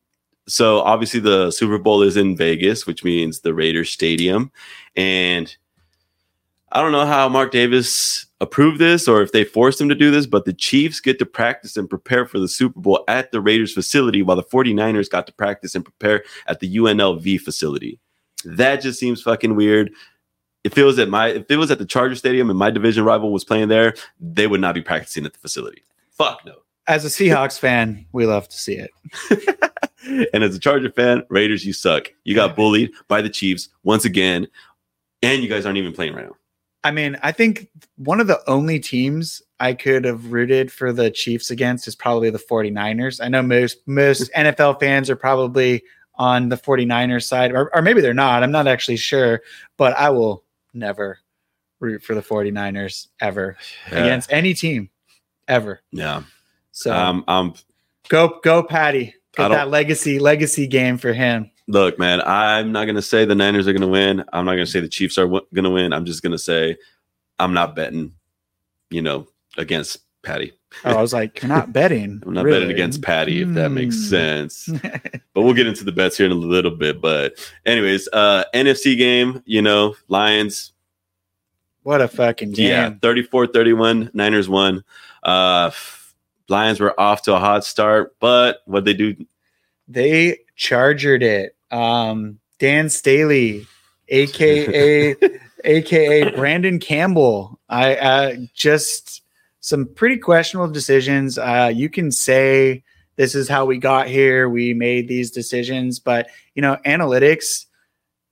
[0.48, 4.52] so obviously the Super Bowl is in Vegas, which means the Raiders Stadium,
[4.96, 5.56] and
[6.72, 10.12] I don't know how Mark Davis approved this or if they forced him to do
[10.12, 13.42] this, but the Chiefs get to practice and prepare for the Super Bowl at the
[13.42, 18.00] Raiders facility while the 49ers got to practice and prepare at the UNLV facility.
[18.44, 19.92] That just seems fucking weird.
[20.64, 23.06] If it was at my if it was at the Charger Stadium and my division
[23.06, 25.84] rival was playing there, they would not be practicing at the facility.
[26.12, 26.56] Fuck no.
[26.88, 28.92] As a Seahawks fan, we love to see it.
[30.34, 32.12] and as a Charger fan, Raiders, you suck.
[32.24, 34.48] You got bullied by the Chiefs once again,
[35.22, 36.36] and you guys aren't even playing right now.
[36.84, 37.68] I mean, I think
[37.98, 42.30] one of the only teams I could have rooted for the Chiefs against is probably
[42.30, 43.20] the 49ers.
[43.24, 45.84] I know most most NFL fans are probably
[46.16, 48.42] on the 49ers side, or, or maybe they're not.
[48.44, 49.42] I'm not actually sure,
[49.78, 50.44] but I will
[50.74, 51.20] never
[51.80, 53.58] root for the 49ers ever
[53.92, 54.00] Yeah.
[54.04, 54.90] against any team
[55.48, 55.82] ever.
[55.92, 56.24] Yeah.
[56.72, 57.54] So Um, um,
[58.08, 59.14] go go Patty.
[59.38, 61.52] Get that legacy legacy game for him.
[61.68, 64.24] look, man, I'm not gonna say the Niners are gonna win.
[64.34, 65.94] I'm not gonna say the Chiefs are w- gonna win.
[65.94, 66.78] I'm just gonna say
[67.40, 68.14] I'm not betting,
[68.90, 70.54] you know, against Patty.
[70.84, 72.22] Oh, I was like, you're not betting.
[72.26, 72.60] I'm not really.
[72.60, 74.02] betting against Patty, if that makes Hmm.
[74.10, 74.66] sense.
[75.34, 77.00] but we'll get into the bets here in a little bit.
[77.02, 80.74] But anyways, uh NFC game, you know, Lions,
[81.84, 82.68] What a fucking game.
[82.70, 84.84] yeah, 34-31, Niners won.
[85.24, 85.70] Uh
[86.50, 89.16] Lions were off to a hot start, but what they do
[89.88, 91.56] They chargered it.
[91.72, 93.68] Um, Dan Staley,
[94.08, 95.16] aka
[95.64, 97.60] aka Brandon Campbell.
[97.70, 99.22] I uh, just
[99.60, 101.38] some pretty questionable decisions.
[101.38, 102.84] Uh, you can say
[103.18, 104.48] this is how we got here.
[104.48, 107.66] We made these decisions, but you know, analytics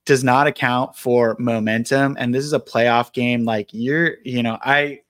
[0.06, 2.16] does not account for momentum.
[2.18, 3.44] And this is a playoff game.
[3.44, 5.02] Like you're, you know, I,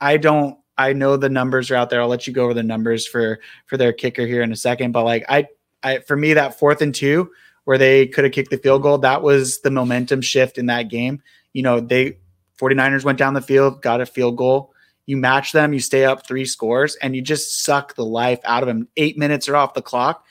[0.00, 0.58] I don't.
[0.78, 2.00] I know the numbers are out there.
[2.00, 4.92] I'll let you go over the numbers for for their kicker here in a second.
[4.92, 5.46] But like I,
[5.82, 7.30] I for me that fourth and two
[7.64, 10.88] where they could have kicked the field goal, that was the momentum shift in that
[10.88, 11.22] game.
[11.52, 12.18] You know, they
[12.60, 14.72] 49ers went down the field, got a field goal.
[15.06, 18.62] You match them, you stay up three scores, and you just suck the life out
[18.62, 18.88] of them.
[18.96, 20.24] Eight minutes are off the clock.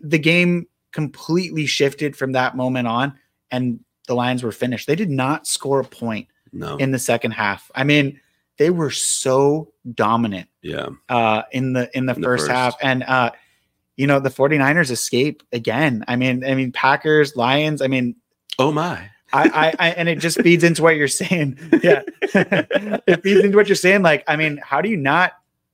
[0.00, 3.18] The game completely shifted from that moment on,
[3.50, 4.86] and the Lions were finished.
[4.86, 6.76] They did not score a point no.
[6.76, 7.70] in the second half.
[7.74, 8.18] I mean,
[8.60, 10.88] they were so dominant yeah.
[11.08, 12.50] uh, in the in the, In the first, first.
[12.52, 13.30] half and uh,
[13.96, 18.14] you know the 49ers escape again i mean i mean packers lions i mean
[18.58, 19.08] Oh my.
[19.32, 23.56] I, I, I and it just feeds into what you're saying yeah it feeds into
[23.56, 25.32] what you're saying like i mean how do you not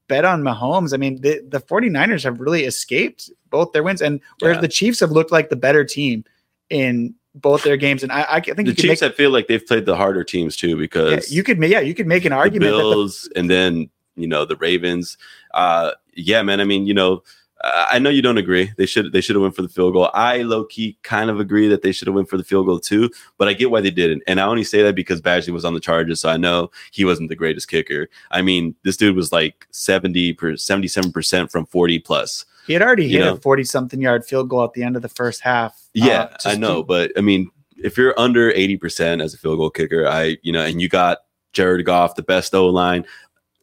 [0.09, 0.95] bet on Mahomes?
[0.95, 4.61] I mean the, the 49ers have really escaped both their wins and whereas Yeah.
[4.61, 6.25] the chiefs have looked like the better team
[6.71, 9.65] in both their games and i, I think The Chiefs, make I feel like they've
[9.65, 12.73] played the harder teams too yeah, because you could yeah you could make an argument
[12.73, 15.17] that the Bills and then you know the Ravens.
[15.55, 16.61] Uh, yeah, man.
[16.61, 17.23] I mean, you know,
[17.63, 18.73] I know you don't agree.
[18.77, 20.11] They should they should have went for the field goal.
[20.15, 22.81] I low key kind of agree that they should have went for the field goal
[22.81, 24.23] too, but I get why they didn't.
[24.27, 27.05] And I only say that because Badgley was on the Chargers, so I know he
[27.05, 28.09] wasn't the greatest kicker.
[28.31, 32.45] I mean, this dude was like seventy per seventy seven percent from forty plus.
[32.67, 33.35] He had already hit know?
[33.35, 35.81] a 40 something yard field goal at the end of the first half.
[35.95, 39.59] Yeah, Uh, I know, to- but I mean, if you're under 80% as a field
[39.59, 41.19] goal kicker, I, you know, and you got
[41.53, 43.05] Jared Goff, the best O line,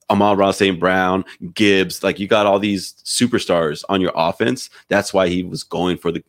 [0.09, 0.79] Amon-Ra St.
[0.79, 4.69] Brown, Gibbs, like you got all these superstars on your offense.
[4.87, 6.23] That's why he was going for the,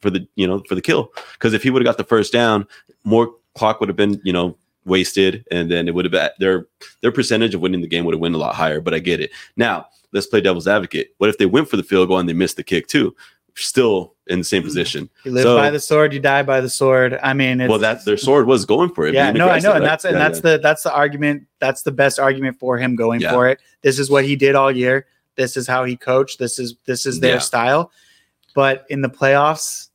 [0.00, 1.12] for the, you know, for the kill.
[1.32, 2.66] Because if he would have got the first down,
[3.04, 6.66] more clock would have been, you know, wasted, and then it would have been their
[7.02, 8.80] their percentage of winning the game would have been a lot higher.
[8.80, 9.30] But I get it.
[9.56, 9.86] Now
[10.16, 11.14] let's play devil's advocate.
[11.18, 13.14] What if they went for the field goal and they missed the kick too?
[13.54, 14.68] Still in the same mm-hmm.
[14.68, 15.10] position.
[15.24, 17.18] you live so- by the sword, you die by the sword.
[17.22, 19.14] I mean, it's, well, that their sword was going for it.
[19.14, 19.88] yeah, no, I know, aggressive, and right?
[19.88, 20.52] that's and Yeah, that's yeah.
[20.52, 21.46] the that's the argument.
[21.60, 23.32] That's the best argument for him going Yeah.
[23.32, 23.60] for it.
[23.82, 25.06] This is what he did all year.
[25.36, 26.38] This is how he coached.
[26.38, 27.38] This is this is their Yeah.
[27.40, 27.92] style.
[28.54, 29.88] But in the playoffs,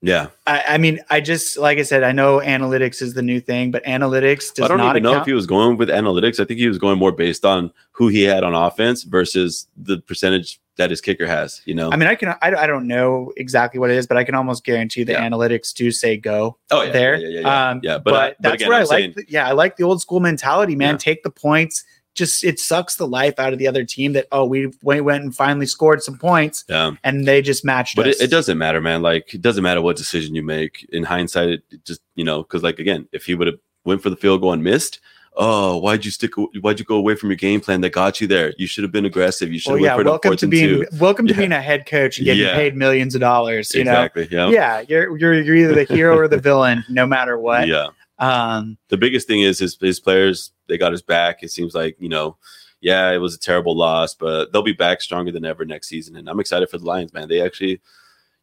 [0.00, 0.28] yeah.
[0.46, 3.70] I, I mean, I just like I said, I know analytics is the new thing,
[3.70, 6.38] but analytics does I don't not even know if he was going with analytics.
[6.40, 9.98] I think he was going more based on who he had on offense versus the
[9.98, 11.60] percentage that his kicker has.
[11.64, 11.90] You know.
[11.90, 14.36] I mean, I can I, I don't know exactly what it is, but I can
[14.36, 15.28] almost guarantee the Yeah.
[15.28, 16.56] analytics do say go.
[16.70, 17.16] oh yeah, there.
[17.16, 17.70] Yeah, yeah, yeah.
[17.70, 18.98] Um, yeah but, but, I- but that's again, where I'm I like.
[19.00, 20.94] saying- The, yeah, I like the old school mentality, man.
[20.94, 20.98] Yeah.
[20.98, 21.82] Take the points.
[22.18, 25.22] Just it sucks the life out of the other team that oh we we went
[25.22, 26.90] and finally scored some points yeah.
[27.04, 28.20] and they just matched But us.
[28.20, 29.02] it, it doesn't matter, man.
[29.02, 30.84] Like it doesn't matter what decision you make.
[30.92, 34.10] In hindsight, it just you know because like again, if he would have went for
[34.10, 35.00] the field goal and missed,
[35.36, 36.32] oh, why'd you stick?
[36.60, 38.52] Why'd you go away from your game plan that got you there?
[38.58, 39.52] You should have been aggressive.
[39.52, 40.86] You should have Well, went yeah, for welcome to being two.
[40.98, 41.38] welcome to Yeah.
[41.38, 42.54] being a head coach and getting Yeah.
[42.54, 43.72] paid millions of dollars.
[43.74, 44.28] You exactly.
[44.32, 44.80] know, Yeah.
[44.80, 47.68] yeah, you're you're you're either the hero or the villain, no matter what.
[47.68, 47.86] Yeah.
[48.18, 51.42] Um, the biggest thing is his his players they got his back.
[51.42, 52.36] It seems like you know,
[52.80, 56.16] yeah, it was a terrible loss, but they'll be back stronger than ever next season.
[56.16, 57.28] And I'm excited for the Lions, man.
[57.28, 57.80] They actually,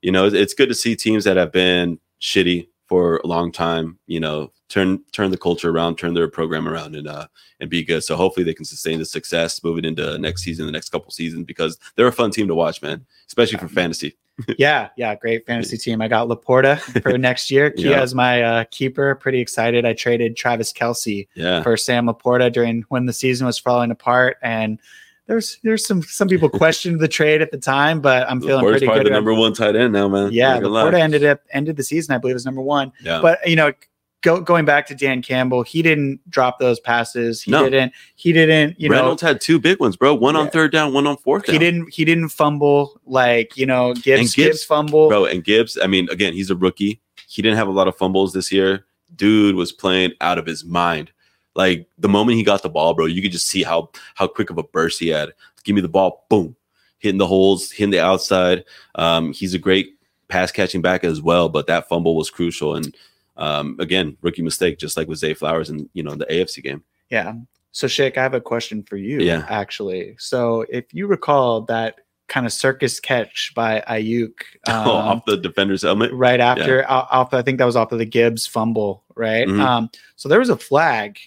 [0.01, 3.97] you know, it's good to see teams that have been shitty for a long time.
[4.07, 7.27] You know, turn turn the culture around, turn their program around, and uh
[7.59, 8.03] and be good.
[8.03, 11.45] So hopefully they can sustain the success moving into next season, the next couple seasons,
[11.45, 14.17] because they're a fun team to watch, man, especially for fantasy.
[14.57, 16.01] yeah, yeah, great fantasy team.
[16.01, 17.71] I got Laporta for next year.
[17.71, 18.03] Kia Yeah.
[18.03, 19.15] is my uh, keeper.
[19.15, 19.85] Pretty excited.
[19.85, 21.63] I traded Travis Kelce Yeah.
[21.63, 24.77] for Sam Laporta during when the season was falling apart, and
[25.27, 28.85] there's there's some some people questioned the trade at the time, but I'm feeling pretty
[28.85, 29.11] probably good.
[29.11, 30.31] the number one tight end now, man.
[30.31, 30.59] yeah.
[30.59, 32.91] LaPorta ended up ended the season, I believe, as number one.
[33.01, 33.21] Yeah.
[33.21, 33.73] But you know,
[34.21, 37.41] go, going back to Dan Campbell, he didn't drop those passes.
[37.41, 37.63] He No.
[37.67, 37.93] didn't.
[38.15, 38.79] He didn't.
[38.79, 40.13] You know Reynolds had two big ones, bro.
[40.13, 41.53] One on third down, one on fourth down.
[41.53, 41.91] he didn't.
[41.93, 44.03] He didn't fumble like you know Gibbs.
[44.03, 45.07] Gibbs, Gibbs- fumble.
[45.09, 45.25] bro.
[45.25, 47.01] And Gibbs, I mean, again, he's a rookie.
[47.27, 48.85] He didn't have a lot of fumbles this year.
[49.15, 51.11] Dude was playing out of his mind.
[51.55, 54.49] Like the moment he got the ball, bro, you could just see how how quick
[54.49, 55.31] of a burst he had.
[55.63, 56.55] Give me the ball, boom,
[56.99, 58.65] hitting the holes, hitting the outside.
[58.95, 62.75] Um, he's a great pass catching back as well, but that fumble was crucial.
[62.75, 62.95] And
[63.37, 66.83] um, again, rookie mistake, just like with Zay Flowers in you know the AFC game.
[67.09, 67.33] Yeah.
[67.71, 69.19] So, Shake, I have a question for you.
[69.19, 69.45] Yeah.
[69.49, 74.31] Actually, so if you recall that kind of circus catch by Aiyuk,
[74.69, 76.11] um, oh, off the defender's helmet.
[76.13, 79.47] right after o- off, I think that was off of the Gibbs fumble, right?
[79.47, 79.59] Mhm.
[79.59, 81.19] Um, so there was a flag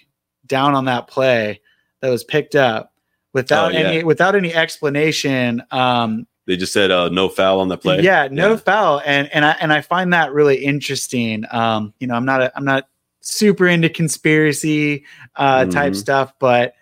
[0.48, 1.60] down on that play
[2.00, 2.92] that was picked up
[3.32, 3.90] without Oh, yeah.
[3.90, 5.62] any without any explanation.
[5.70, 8.00] Um, They just said uh, no foul on the play.
[8.00, 8.56] yeah, no Yeah.
[8.56, 11.44] foul, and and I and I find that really interesting.
[11.50, 12.88] Um, you know, I'm not a, I'm not
[13.20, 15.04] super into conspiracy
[15.36, 15.96] uh, type Mhm.
[15.96, 16.74] stuff, but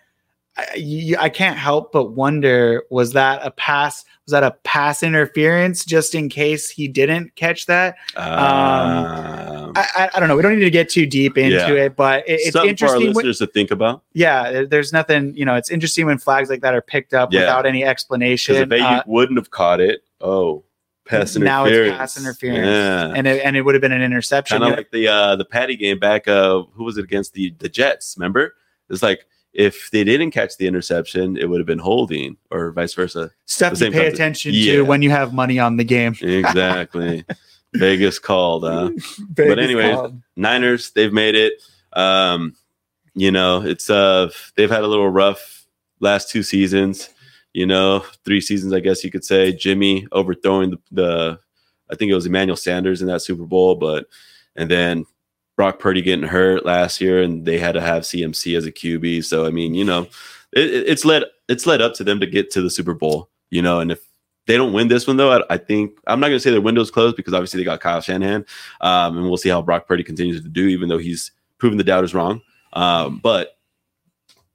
[0.57, 4.03] I, you, I can't help but wonder: was that a pass?
[4.25, 7.95] Was that a pass interference just in case he didn't catch that?
[8.17, 10.35] Um, I, I, I don't know.
[10.35, 11.85] We don't need to get too deep into Yeah.
[11.85, 13.07] it, but it, it's something for our interesting.
[13.07, 14.03] When, listeners to think about.
[14.13, 15.35] yeah, there's nothing.
[15.35, 17.41] You know, it's interesting when flags like that are picked up Yeah.
[17.41, 18.55] without any explanation.
[18.55, 20.63] if they uh, wouldn't have caught it, oh,
[21.05, 22.67] pass Now it's pass interference.
[22.67, 23.13] Yeah.
[23.15, 24.59] and it, and it would have been an interception.
[24.59, 26.27] kind of like the uh the Patty game back.
[26.27, 28.15] Uh, who was it against the the Jets?
[28.17, 28.55] Remember,
[28.89, 29.25] it's like
[29.57, 33.31] if they didn't catch the interception, it would have been holding, or vice versa.
[33.45, 34.13] stuff you pay concept.
[34.13, 34.73] attention Yeah.
[34.75, 36.15] to when you have money on the game.
[36.21, 37.25] Exactly.
[37.73, 38.63] Vegas called.
[38.63, 38.91] Uh,
[39.33, 40.21] Vegas anyways, called.
[40.35, 41.53] Niners, they've made it.
[41.93, 42.55] Um,
[43.15, 45.65] you know, it's uh they've had a little rough
[45.99, 47.09] last two seasons,
[47.53, 49.51] you know, three seasons, I guess you could say.
[49.51, 51.39] Jimmy overthrowing the, the
[51.91, 54.05] I think it was Emmanuel Sanders in that Super Bowl, but
[54.55, 55.05] and then
[55.57, 59.25] Brock Purdy getting hurt last year, and they had to have CMC as a QB.
[59.25, 60.03] So I mean, you know,
[60.53, 63.29] it, it- it's led it's led up to them to get to the Super Bowl,
[63.49, 63.99] you know, and if
[64.47, 66.61] they don't win this one though, I, I think I'm not going to say their
[66.61, 68.45] window's closed because obviously they got Kyle Shanahan,
[68.81, 71.83] um, and we'll see how Brock Purdy continues to do, even though he's proven the
[71.83, 72.41] doubters wrong.
[72.73, 73.57] Um, but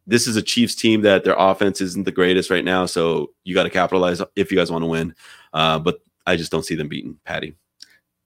[0.06, 3.54] this is a Chiefs team that their offense isn't the greatest right now, so you
[3.54, 5.14] got to capitalize if you guys want to win.
[5.52, 7.56] Uh, but I just don't see them beating Patty.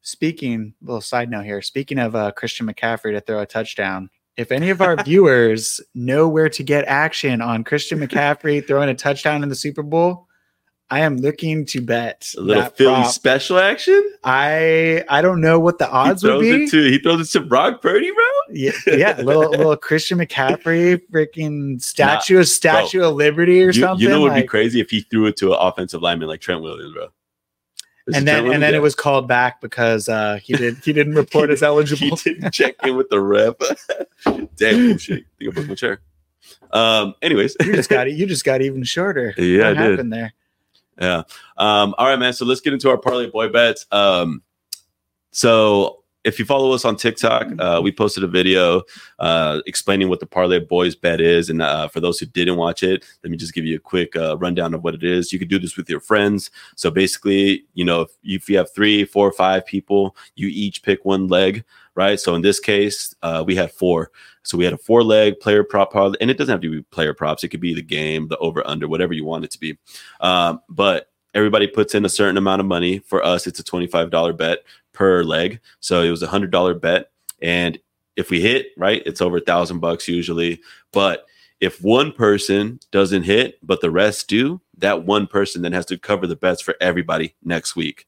[0.07, 1.61] Speaking, little side note here.
[1.61, 6.29] Speaking of uh, Christian McCaffrey to throw a touchdown, if any of our viewers know
[6.29, 10.29] where to get action on Christian McCaffrey throwing a touchdown in the Super Bowl,
[10.91, 13.11] I am looking to bet A little that Philly prop.
[13.11, 14.01] special action.
[14.23, 16.65] I I don't know what the odds he would be.
[16.67, 18.25] it to he throws it to Brock Purdy, bro.
[18.55, 24.05] yeah, yeah, little little Christian McCaffrey, freaking statue of Statue of Liberty or You, something.
[24.05, 26.41] you know what would be crazy if he threw it to an offensive lineman like
[26.41, 27.09] Trent Williams, bro.
[28.15, 31.51] And then and then it was called back because uh, he did he didn't report
[31.51, 32.17] as eligible.
[32.17, 33.61] he didn't check in with the rep.
[34.57, 35.25] Damn oh, shit!
[35.39, 36.01] Think I broke my chair.
[36.71, 37.15] Um.
[37.21, 39.35] Anyways, you just got you just got even shorter.
[39.37, 39.91] Yeah, what I did.
[39.91, 40.33] happened there?
[41.01, 41.23] Yeah.
[41.57, 42.33] Um, all right, man.
[42.33, 43.87] So let's get into our parlay boy bets.
[43.91, 44.43] Um,
[45.33, 48.83] so if you follow us on TikTok, uh, we posted a video
[49.21, 51.49] uh, explaining what the parlay boys bet is.
[51.49, 54.17] And uh, for those who didn't watch it, let me just give you a quick
[54.17, 55.33] uh, rundown of what it is.
[55.33, 56.51] You could do this with your friends.
[56.75, 61.05] So basically, you know, if, if you have three, four, five people, you each pick
[61.05, 62.19] one leg, right?
[62.19, 64.11] So in this case, uh, we had four.
[64.43, 67.15] So we had a four leg player prop and it doesn't have to be player
[67.15, 67.45] props.
[67.45, 69.79] It could be the game, the over under, whatever you want it to be.
[70.21, 72.99] Um, but everybody puts in a certain amount of money.
[72.99, 74.65] For us, it's a $25 bet
[74.97, 75.61] per leg.
[75.81, 77.11] So it was a hundred dollar bet.
[77.43, 77.79] And
[78.17, 80.61] if we hit, right, it's over a thousand bucks usually.
[80.91, 81.27] But
[81.61, 85.99] if one person doesn't hit, but the rest do, that one person then has to
[85.99, 88.07] cover the bets for everybody next week.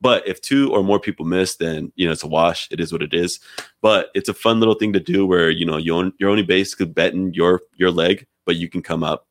[0.00, 2.68] But if two or more people miss, then you know it's a wash.
[2.70, 3.40] It is what it is.
[3.80, 7.32] But it's a fun little thing to do where you know you're only basically betting
[7.32, 9.26] your your leg, but you can come up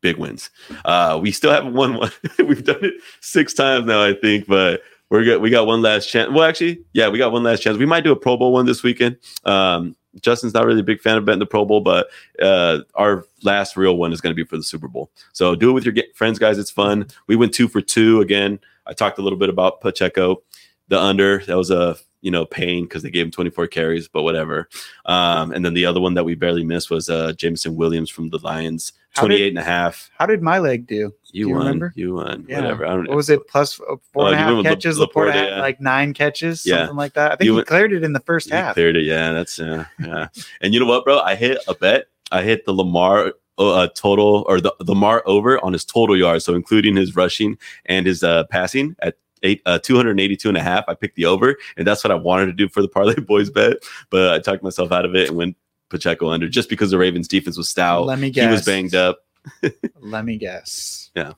[0.00, 0.50] big wins.
[0.84, 2.12] Uh, we still haven't won one.
[2.38, 5.42] We've done it six times now, I think, but we're good.
[5.42, 6.30] We got one last chance.
[6.32, 7.76] Well, actually, yeah, we got one last chance.
[7.76, 9.18] We might do a Pro Bowl one this weekend.
[9.44, 12.08] Um, Justin's not really a big fan of betting the Pro Bowl, but
[12.40, 15.10] uh, our last real one is going to be for the Super Bowl.
[15.32, 16.58] So do it with your friends, guys.
[16.58, 17.06] It's fun.
[17.26, 18.60] We went two for two again.
[18.86, 20.42] I talked a little bit about Pacheco,
[20.88, 21.44] the under.
[21.46, 24.68] That was a you know pain because they gave him 24 carries, but whatever.
[25.06, 28.30] Um, and then the other one that we barely missed was uh, Jameson Williams from
[28.30, 30.10] the Lions, How did- 28 and a half.
[30.18, 30.94] How did my leg do?
[30.94, 31.58] You, Do you won.
[31.58, 31.92] remember?
[31.96, 32.44] You won.
[32.48, 32.60] Yeah.
[32.60, 32.86] Whatever.
[32.86, 33.46] I don't What was it?
[33.48, 34.98] Plus uh, four Oh, and a half catches.
[34.98, 35.60] La- LaPorta LaPorta, had yeah.
[35.60, 36.78] like nine catches, Yeah.
[36.78, 37.32] something like that.
[37.32, 38.74] I think You he went- cleared it in the first half.
[38.74, 39.04] cleared it.
[39.04, 40.28] Yeah, that's yeah, yeah.
[40.60, 41.18] and you know what, bro?
[41.20, 42.06] I hit a bet.
[42.32, 46.54] I hit the Lamar uh, total or the Lamar over on his total yards, so
[46.54, 50.84] including his rushing and his uh, passing at eight uh, 282 and a half.
[50.88, 53.50] I picked the over, and that's what I wanted to do for the parlay boys
[53.50, 53.78] bet,
[54.10, 55.56] but I talked myself out of it and went
[55.90, 58.06] Pacheco under just because the Ravens defense was stout.
[58.06, 58.46] Let me guess.
[58.46, 59.18] He was banged up.
[60.00, 61.10] Let me guess.
[61.14, 61.32] Yeah.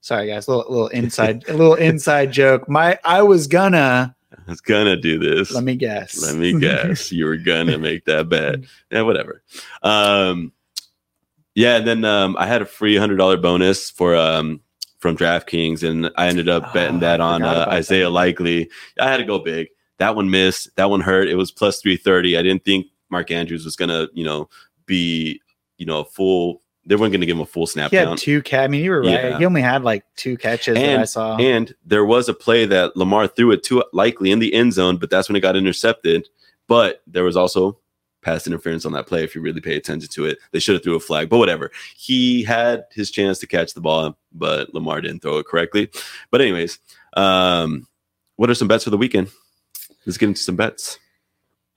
[0.00, 0.46] Sorry, guys.
[0.48, 2.68] Little little inside a little inside joke.
[2.68, 4.14] My I was gonna.
[4.32, 5.52] I was gonna do this.
[5.52, 6.22] Let me guess.
[6.22, 7.10] Let me guess.
[7.10, 8.60] you were gonna make that bet.
[8.90, 9.42] Yeah, whatever.
[9.82, 10.52] Um,
[11.54, 14.60] yeah, and then um, I had a free hundred dollar bonus for um
[14.98, 18.10] from DraftKings, and I ended up betting Oh, that on uh, Isaiah that.
[18.10, 18.70] Likely.
[19.00, 19.68] I had to go big.
[19.98, 20.74] That one missed.
[20.76, 21.28] That one hurt.
[21.28, 22.36] It was plus three thirty.
[22.36, 24.48] I didn't think Mark Andrews was gonna, you know,
[24.86, 25.40] be,
[25.76, 26.62] you know, a full.
[26.86, 28.20] They weren't gonna give him a full snap he had count.
[28.20, 28.64] two catch.
[28.64, 29.10] I mean, you were right.
[29.10, 29.38] Yeah.
[29.38, 31.36] He only had like two catches that I And- saw.
[31.36, 34.96] And there was a play that Lamar threw it to likely in the end zone,
[34.96, 36.28] but that's when it got intercepted.
[36.66, 37.78] But there was also
[38.22, 39.22] pass interference on that play.
[39.22, 41.28] If you really pay attention to it, they should have threw a flag.
[41.28, 45.46] But whatever, he had his chance to catch the ball, but Lamar didn't throw it
[45.46, 45.90] correctly.
[46.30, 46.78] But anyways,
[47.16, 47.86] um,
[48.36, 49.28] what are some bets for the weekend?
[50.06, 50.98] Let's get into some bets.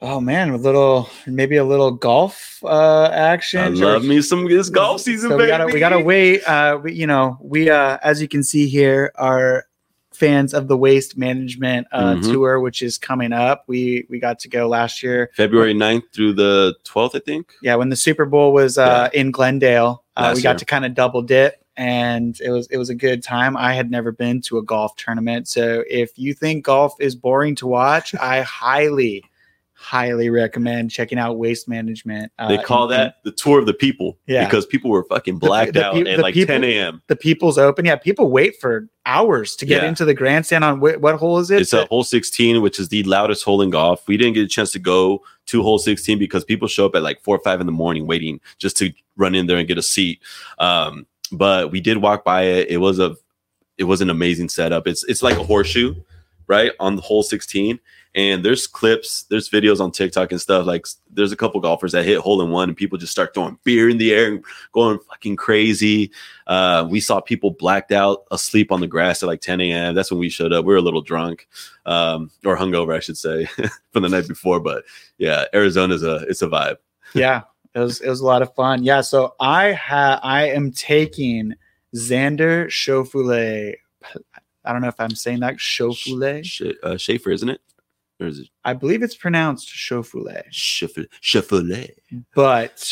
[0.01, 3.59] Oh man, a little maybe a little golf uh action.
[3.61, 5.43] I love me some this golf season, so baby.
[5.45, 6.43] we gotta we gotta wait.
[6.43, 9.65] Uh, we, you know, we uh, as you can see here, are
[10.13, 12.31] fans of the Waste Management uh, Mhm.
[12.31, 13.63] tour, which is coming up.
[13.67, 15.31] We we got to go last year.
[15.35, 17.53] February 9th through the 12th, I think.
[17.63, 20.57] Yeah, when the Super Bowl was uh, in Glendale, uh, we got year.
[20.59, 23.57] to kind of double dip, and it was it was a good time.
[23.57, 27.55] I had never been to a golf tournament, so if you think golf is boring
[27.55, 29.23] to watch, I highly,
[29.81, 32.31] highly recommend checking out Waste Management.
[32.37, 34.45] Uh, They call in that the tour of the people Yeah.
[34.45, 37.01] because people were fucking blacked the out peop- at the like people- 10 a.m.
[37.07, 37.85] the People's Open.
[37.85, 39.89] Yeah, people wait for hours to get Yeah.
[39.89, 40.63] into the grandstand.
[40.63, 41.61] On wh- what hole is it?
[41.61, 44.07] It's a hole 16, which is the loudest hole in golf.
[44.07, 47.01] We didn't get a chance to go to hole 16 because people show up at
[47.01, 49.79] like four or five in the morning waiting just to run in there and get
[49.79, 50.19] a seat.
[50.59, 52.69] Um, but we did walk by it.
[52.69, 53.15] It was a
[53.77, 54.85] it was an amazing setup.
[54.87, 55.95] It's it's like a horseshoe,
[56.51, 56.73] right?
[56.81, 57.79] On the hole 16.
[58.13, 60.65] And there's clips, there's videos on TikTok and stuff.
[60.65, 63.57] Like there's a couple golfers that hit hole in one and people just start throwing
[63.63, 64.43] beer in the air and
[64.73, 66.11] going fucking crazy.
[66.45, 69.95] Uh, we saw people blacked out asleep on the grass at like 10 a.m.
[69.95, 70.65] That's when we showed up.
[70.65, 71.47] We were a little drunk,
[71.85, 73.45] um, or hungover, I should say,
[73.93, 74.59] from the night before.
[74.59, 74.83] But
[75.17, 76.79] yeah, Arizona's a it's a vibe.
[77.13, 77.43] yeah,
[77.73, 78.83] it was it was a lot of fun.
[78.83, 81.53] Yeah, so I ha I am taking
[81.95, 83.75] Xander Schauffele.
[84.63, 86.43] I don't know if I'm saying that Schauffele.
[86.43, 87.61] Sh- uh, Schaefer, isn't it?
[88.19, 91.05] Or is it I believe it's pronounced Schauffele, Schaefer?
[92.35, 92.87] But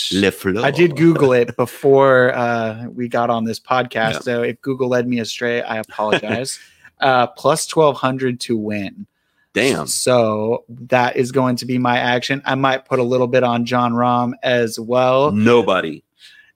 [0.66, 4.14] I did Google it before uh, we got on this podcast.
[4.14, 4.20] Yeah.
[4.20, 6.60] So if Google led me astray, I apologize.
[7.00, 9.06] uh, plus twelve hundred to win.
[9.54, 9.88] Damn.
[9.88, 12.42] So that is going to be my action.
[12.46, 15.32] I might put a little bit on Jon Rahm as well.
[15.32, 16.04] Nobody.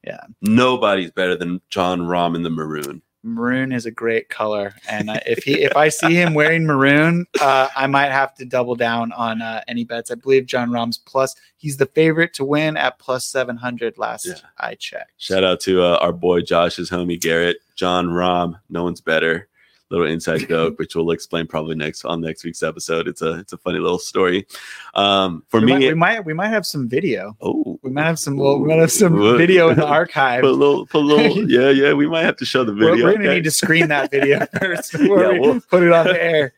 [0.03, 0.21] Yeah.
[0.41, 3.01] Nobody's better than Jon Rahm in the maroon.
[3.23, 7.25] Maroon is a great color, and uh, if he if I see him wearing maroon,
[7.39, 10.11] uh, I might have to double down on uh, any bets.
[10.11, 11.35] I believe Jon Rahm's plus.
[11.55, 13.97] He's the favorite to win at plus seven hundred.
[13.97, 14.35] Last Yeah.
[14.59, 15.13] I checked.
[15.17, 18.59] Shout out to uh, our boy Josh's homie Garrett, Jon Rahm.
[18.69, 19.47] No one's better.
[19.93, 23.07] Little inside joke, which we'll explain probably next on next week's episode.
[23.07, 24.47] It's a it's a funny little story.
[24.95, 27.37] Um, for we, me, might, we might we might have some video.
[27.41, 28.35] oh, We might have some.
[28.37, 30.41] Well, we might have some video in the archive.
[30.41, 31.93] put a little, put a little, yeah, yeah.
[31.93, 33.05] We might have to show the We're, video.
[33.05, 33.35] we're gonna okay?
[33.35, 36.53] need to screen that video first before Yeah, we we'll- put it on the air.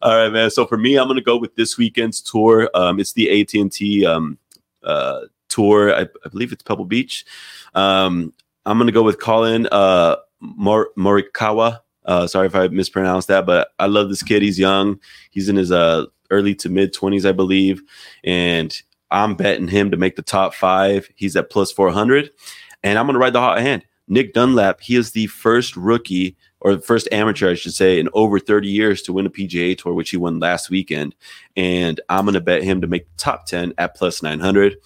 [0.00, 0.50] All right, man.
[0.50, 2.70] So for me, I'm gonna go with this weekend's tour.
[2.74, 4.38] Um, it's the AT and T um,
[4.82, 5.20] uh,
[5.50, 5.94] tour.
[5.94, 7.26] I, I believe it's Pebble Beach.
[7.74, 8.32] Um,
[8.64, 11.80] I'm gonna go with Collin uh, Mor- Morikawa.
[12.04, 14.42] Uh, sorry if I mispronounced that, but I love this kid.
[14.42, 14.98] He's young.
[15.30, 17.82] He's in his uh, early to mid 20s, I believe,
[18.24, 18.76] and
[19.10, 21.08] I'm betting him to make the top five.
[21.16, 22.30] He's at plus 400,
[22.82, 23.84] and I'm gonna ride the hot hand.
[24.08, 28.08] Nick Dunlap, he is the first rookie or the first amateur, I should say, in
[28.12, 31.14] over 30 years to win a PGA tour, which he won last weekend.
[31.56, 34.76] And I'm going to bet him to make the top 10 at plus 900.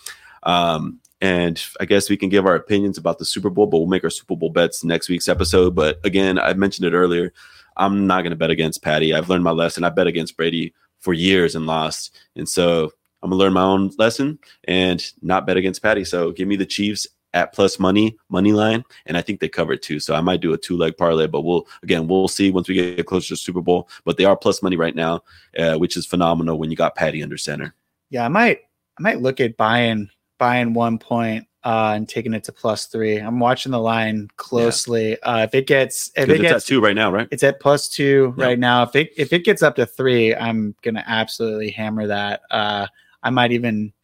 [0.45, 3.87] Um, and I guess we can give our opinions about the Super Bowl, but we'll
[3.87, 5.75] make our Super Bowl bets next week's episode.
[5.75, 7.33] But again, I mentioned it earlier.
[7.79, 9.15] I'm not going to bet against Patty.
[9.15, 9.85] I've learned my lesson.
[9.85, 12.15] I bet against Brady for years and lost.
[12.37, 16.05] And so I'm going to learn my own lesson and not bet against Patty.
[16.05, 19.83] So give me the Chiefs at plus money money line, and I think they covered
[19.83, 20.01] too.
[20.01, 22.75] So I might do a two leg parlay, but we'll again we'll see once we
[22.75, 23.89] get closer to Super Bowl.
[24.05, 25.23] But they are plus money right now,
[25.59, 27.75] uh, which is phenomenal when you got Patty under center.
[28.11, 28.61] Yeah, I might
[28.99, 30.11] I might look at buying
[30.45, 33.17] buying one point uh, and taking it to plus three.
[33.17, 35.13] I'm watching the line closely.
[35.13, 35.17] Yeah.
[35.23, 37.27] Uh, if it gets if it gets at two right now, right?
[37.31, 38.45] It's at plus two yeah.
[38.45, 38.83] right now.
[38.83, 42.43] If it if it gets up to three, I'm gonna absolutely hammer that.
[42.51, 42.87] Uh,
[43.23, 43.95] I might even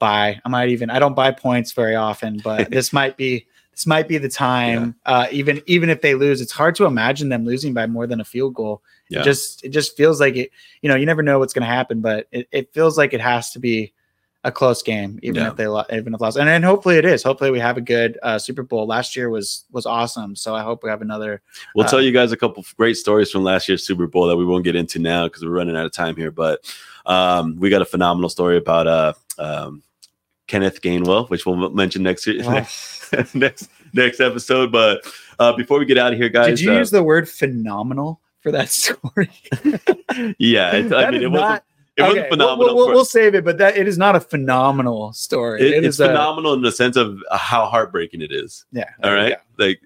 [0.00, 0.40] buy.
[0.44, 4.08] I might even I don't buy points very often, but this might be this might
[4.08, 4.96] be the time.
[5.06, 5.12] Yeah.
[5.12, 8.20] Uh, even even if they lose, it's hard to imagine them losing by more than
[8.20, 8.82] a field goal.
[9.10, 9.20] Yeah.
[9.20, 10.50] It just it just feels like it.
[10.82, 13.20] You know, you never know what's going to happen, but it, it feels like it
[13.20, 13.92] has to be
[14.44, 15.48] a close game, even yeah.
[15.48, 16.36] if they lo- even if lost.
[16.36, 17.22] And then hopefully it is.
[17.22, 18.86] Hopefully we have a good uh, Super Bowl.
[18.86, 21.42] Last year was was awesome, so I hope we have another.
[21.74, 24.36] We'll uh, tell you guys a couple great stories from last year's Super Bowl that
[24.36, 26.30] we won't get into now because we're running out of time here.
[26.30, 26.70] But
[27.06, 29.82] um, we got a phenomenal story about uh, um,
[30.46, 34.70] Kenneth Gainwell, which we'll mention next year, next, next next episode.
[34.70, 37.28] But uh, before we get out of here, guys, did you uh, use the word
[37.28, 39.30] phenomenal for that story?
[40.38, 41.62] yeah, I mean, it not, wasn't.
[41.96, 42.58] It okay, wasn't phenomenal.
[42.58, 45.60] We'll, we'll, we'll, save it, but that it is not a phenomenal story.
[45.60, 48.64] It, it it's phenomenal a, in the sense of how heartbreaking it is.
[48.72, 48.90] Yeah.
[49.04, 49.36] All right.
[49.58, 49.80] Like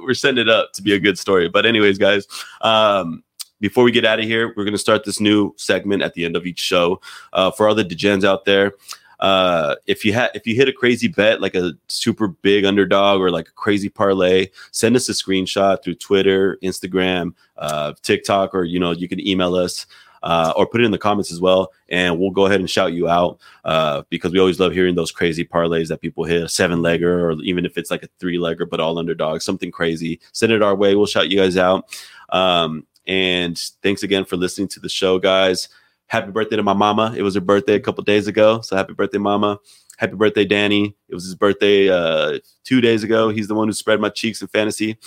[0.00, 1.48] we're setting it up to be a good story.
[1.48, 2.26] But anyways, guys,
[2.60, 3.24] um,
[3.60, 6.24] before we get out of here, we're going to start this new segment at the
[6.24, 7.00] end of each show.
[7.32, 8.74] Uh, for all the degens out there,
[9.20, 13.20] uh, if you had if you hit a crazy bet like a super big underdog
[13.20, 18.64] or like a crazy parlay, send us a screenshot through Twitter, Instagram, uh, TikTok, or
[18.64, 19.86] you know you can email us.
[20.22, 22.92] Uh, or put it in the comments as well, and we'll go ahead and shout
[22.92, 26.48] you out uh, because we always love hearing those crazy parlays that people hit a
[26.48, 30.20] seven legger, or even if it's like a three legger but all underdogs, something crazy.
[30.32, 30.94] Send it our way.
[30.94, 31.86] We'll shout you guys out.
[32.30, 35.68] Um, and thanks again for listening to the show, guys
[36.08, 37.14] happy birthday to my mama.
[37.16, 38.60] It was her birthday a couple days ago.
[38.62, 39.60] So happy birthday, mama.
[39.98, 40.96] Happy birthday, Danny.
[41.08, 43.28] It was his birthday uh, two days ago.
[43.28, 44.98] He's the one who spread my cheeks in fantasy.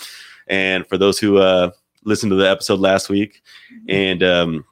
[0.46, 1.70] And for those who uh,
[2.04, 3.42] listened to the episode last week,
[3.88, 4.64] and um,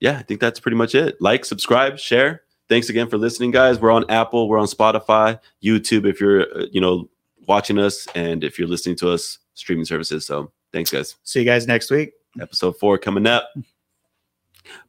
[0.00, 1.20] yeah, I think that's pretty much it.
[1.20, 2.42] Like, subscribe, share.
[2.68, 3.80] Thanks again for listening, guys.
[3.80, 6.06] We're on Apple, we're on Spotify, YouTube.
[6.06, 7.08] If you're, uh, you know,
[7.46, 10.26] watching us, and if you're listening to us, streaming services.
[10.26, 11.16] So thanks, guys.
[11.24, 12.12] See you guys next week.
[12.40, 13.50] Episode four coming up.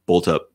[0.06, 0.50] Bolt up.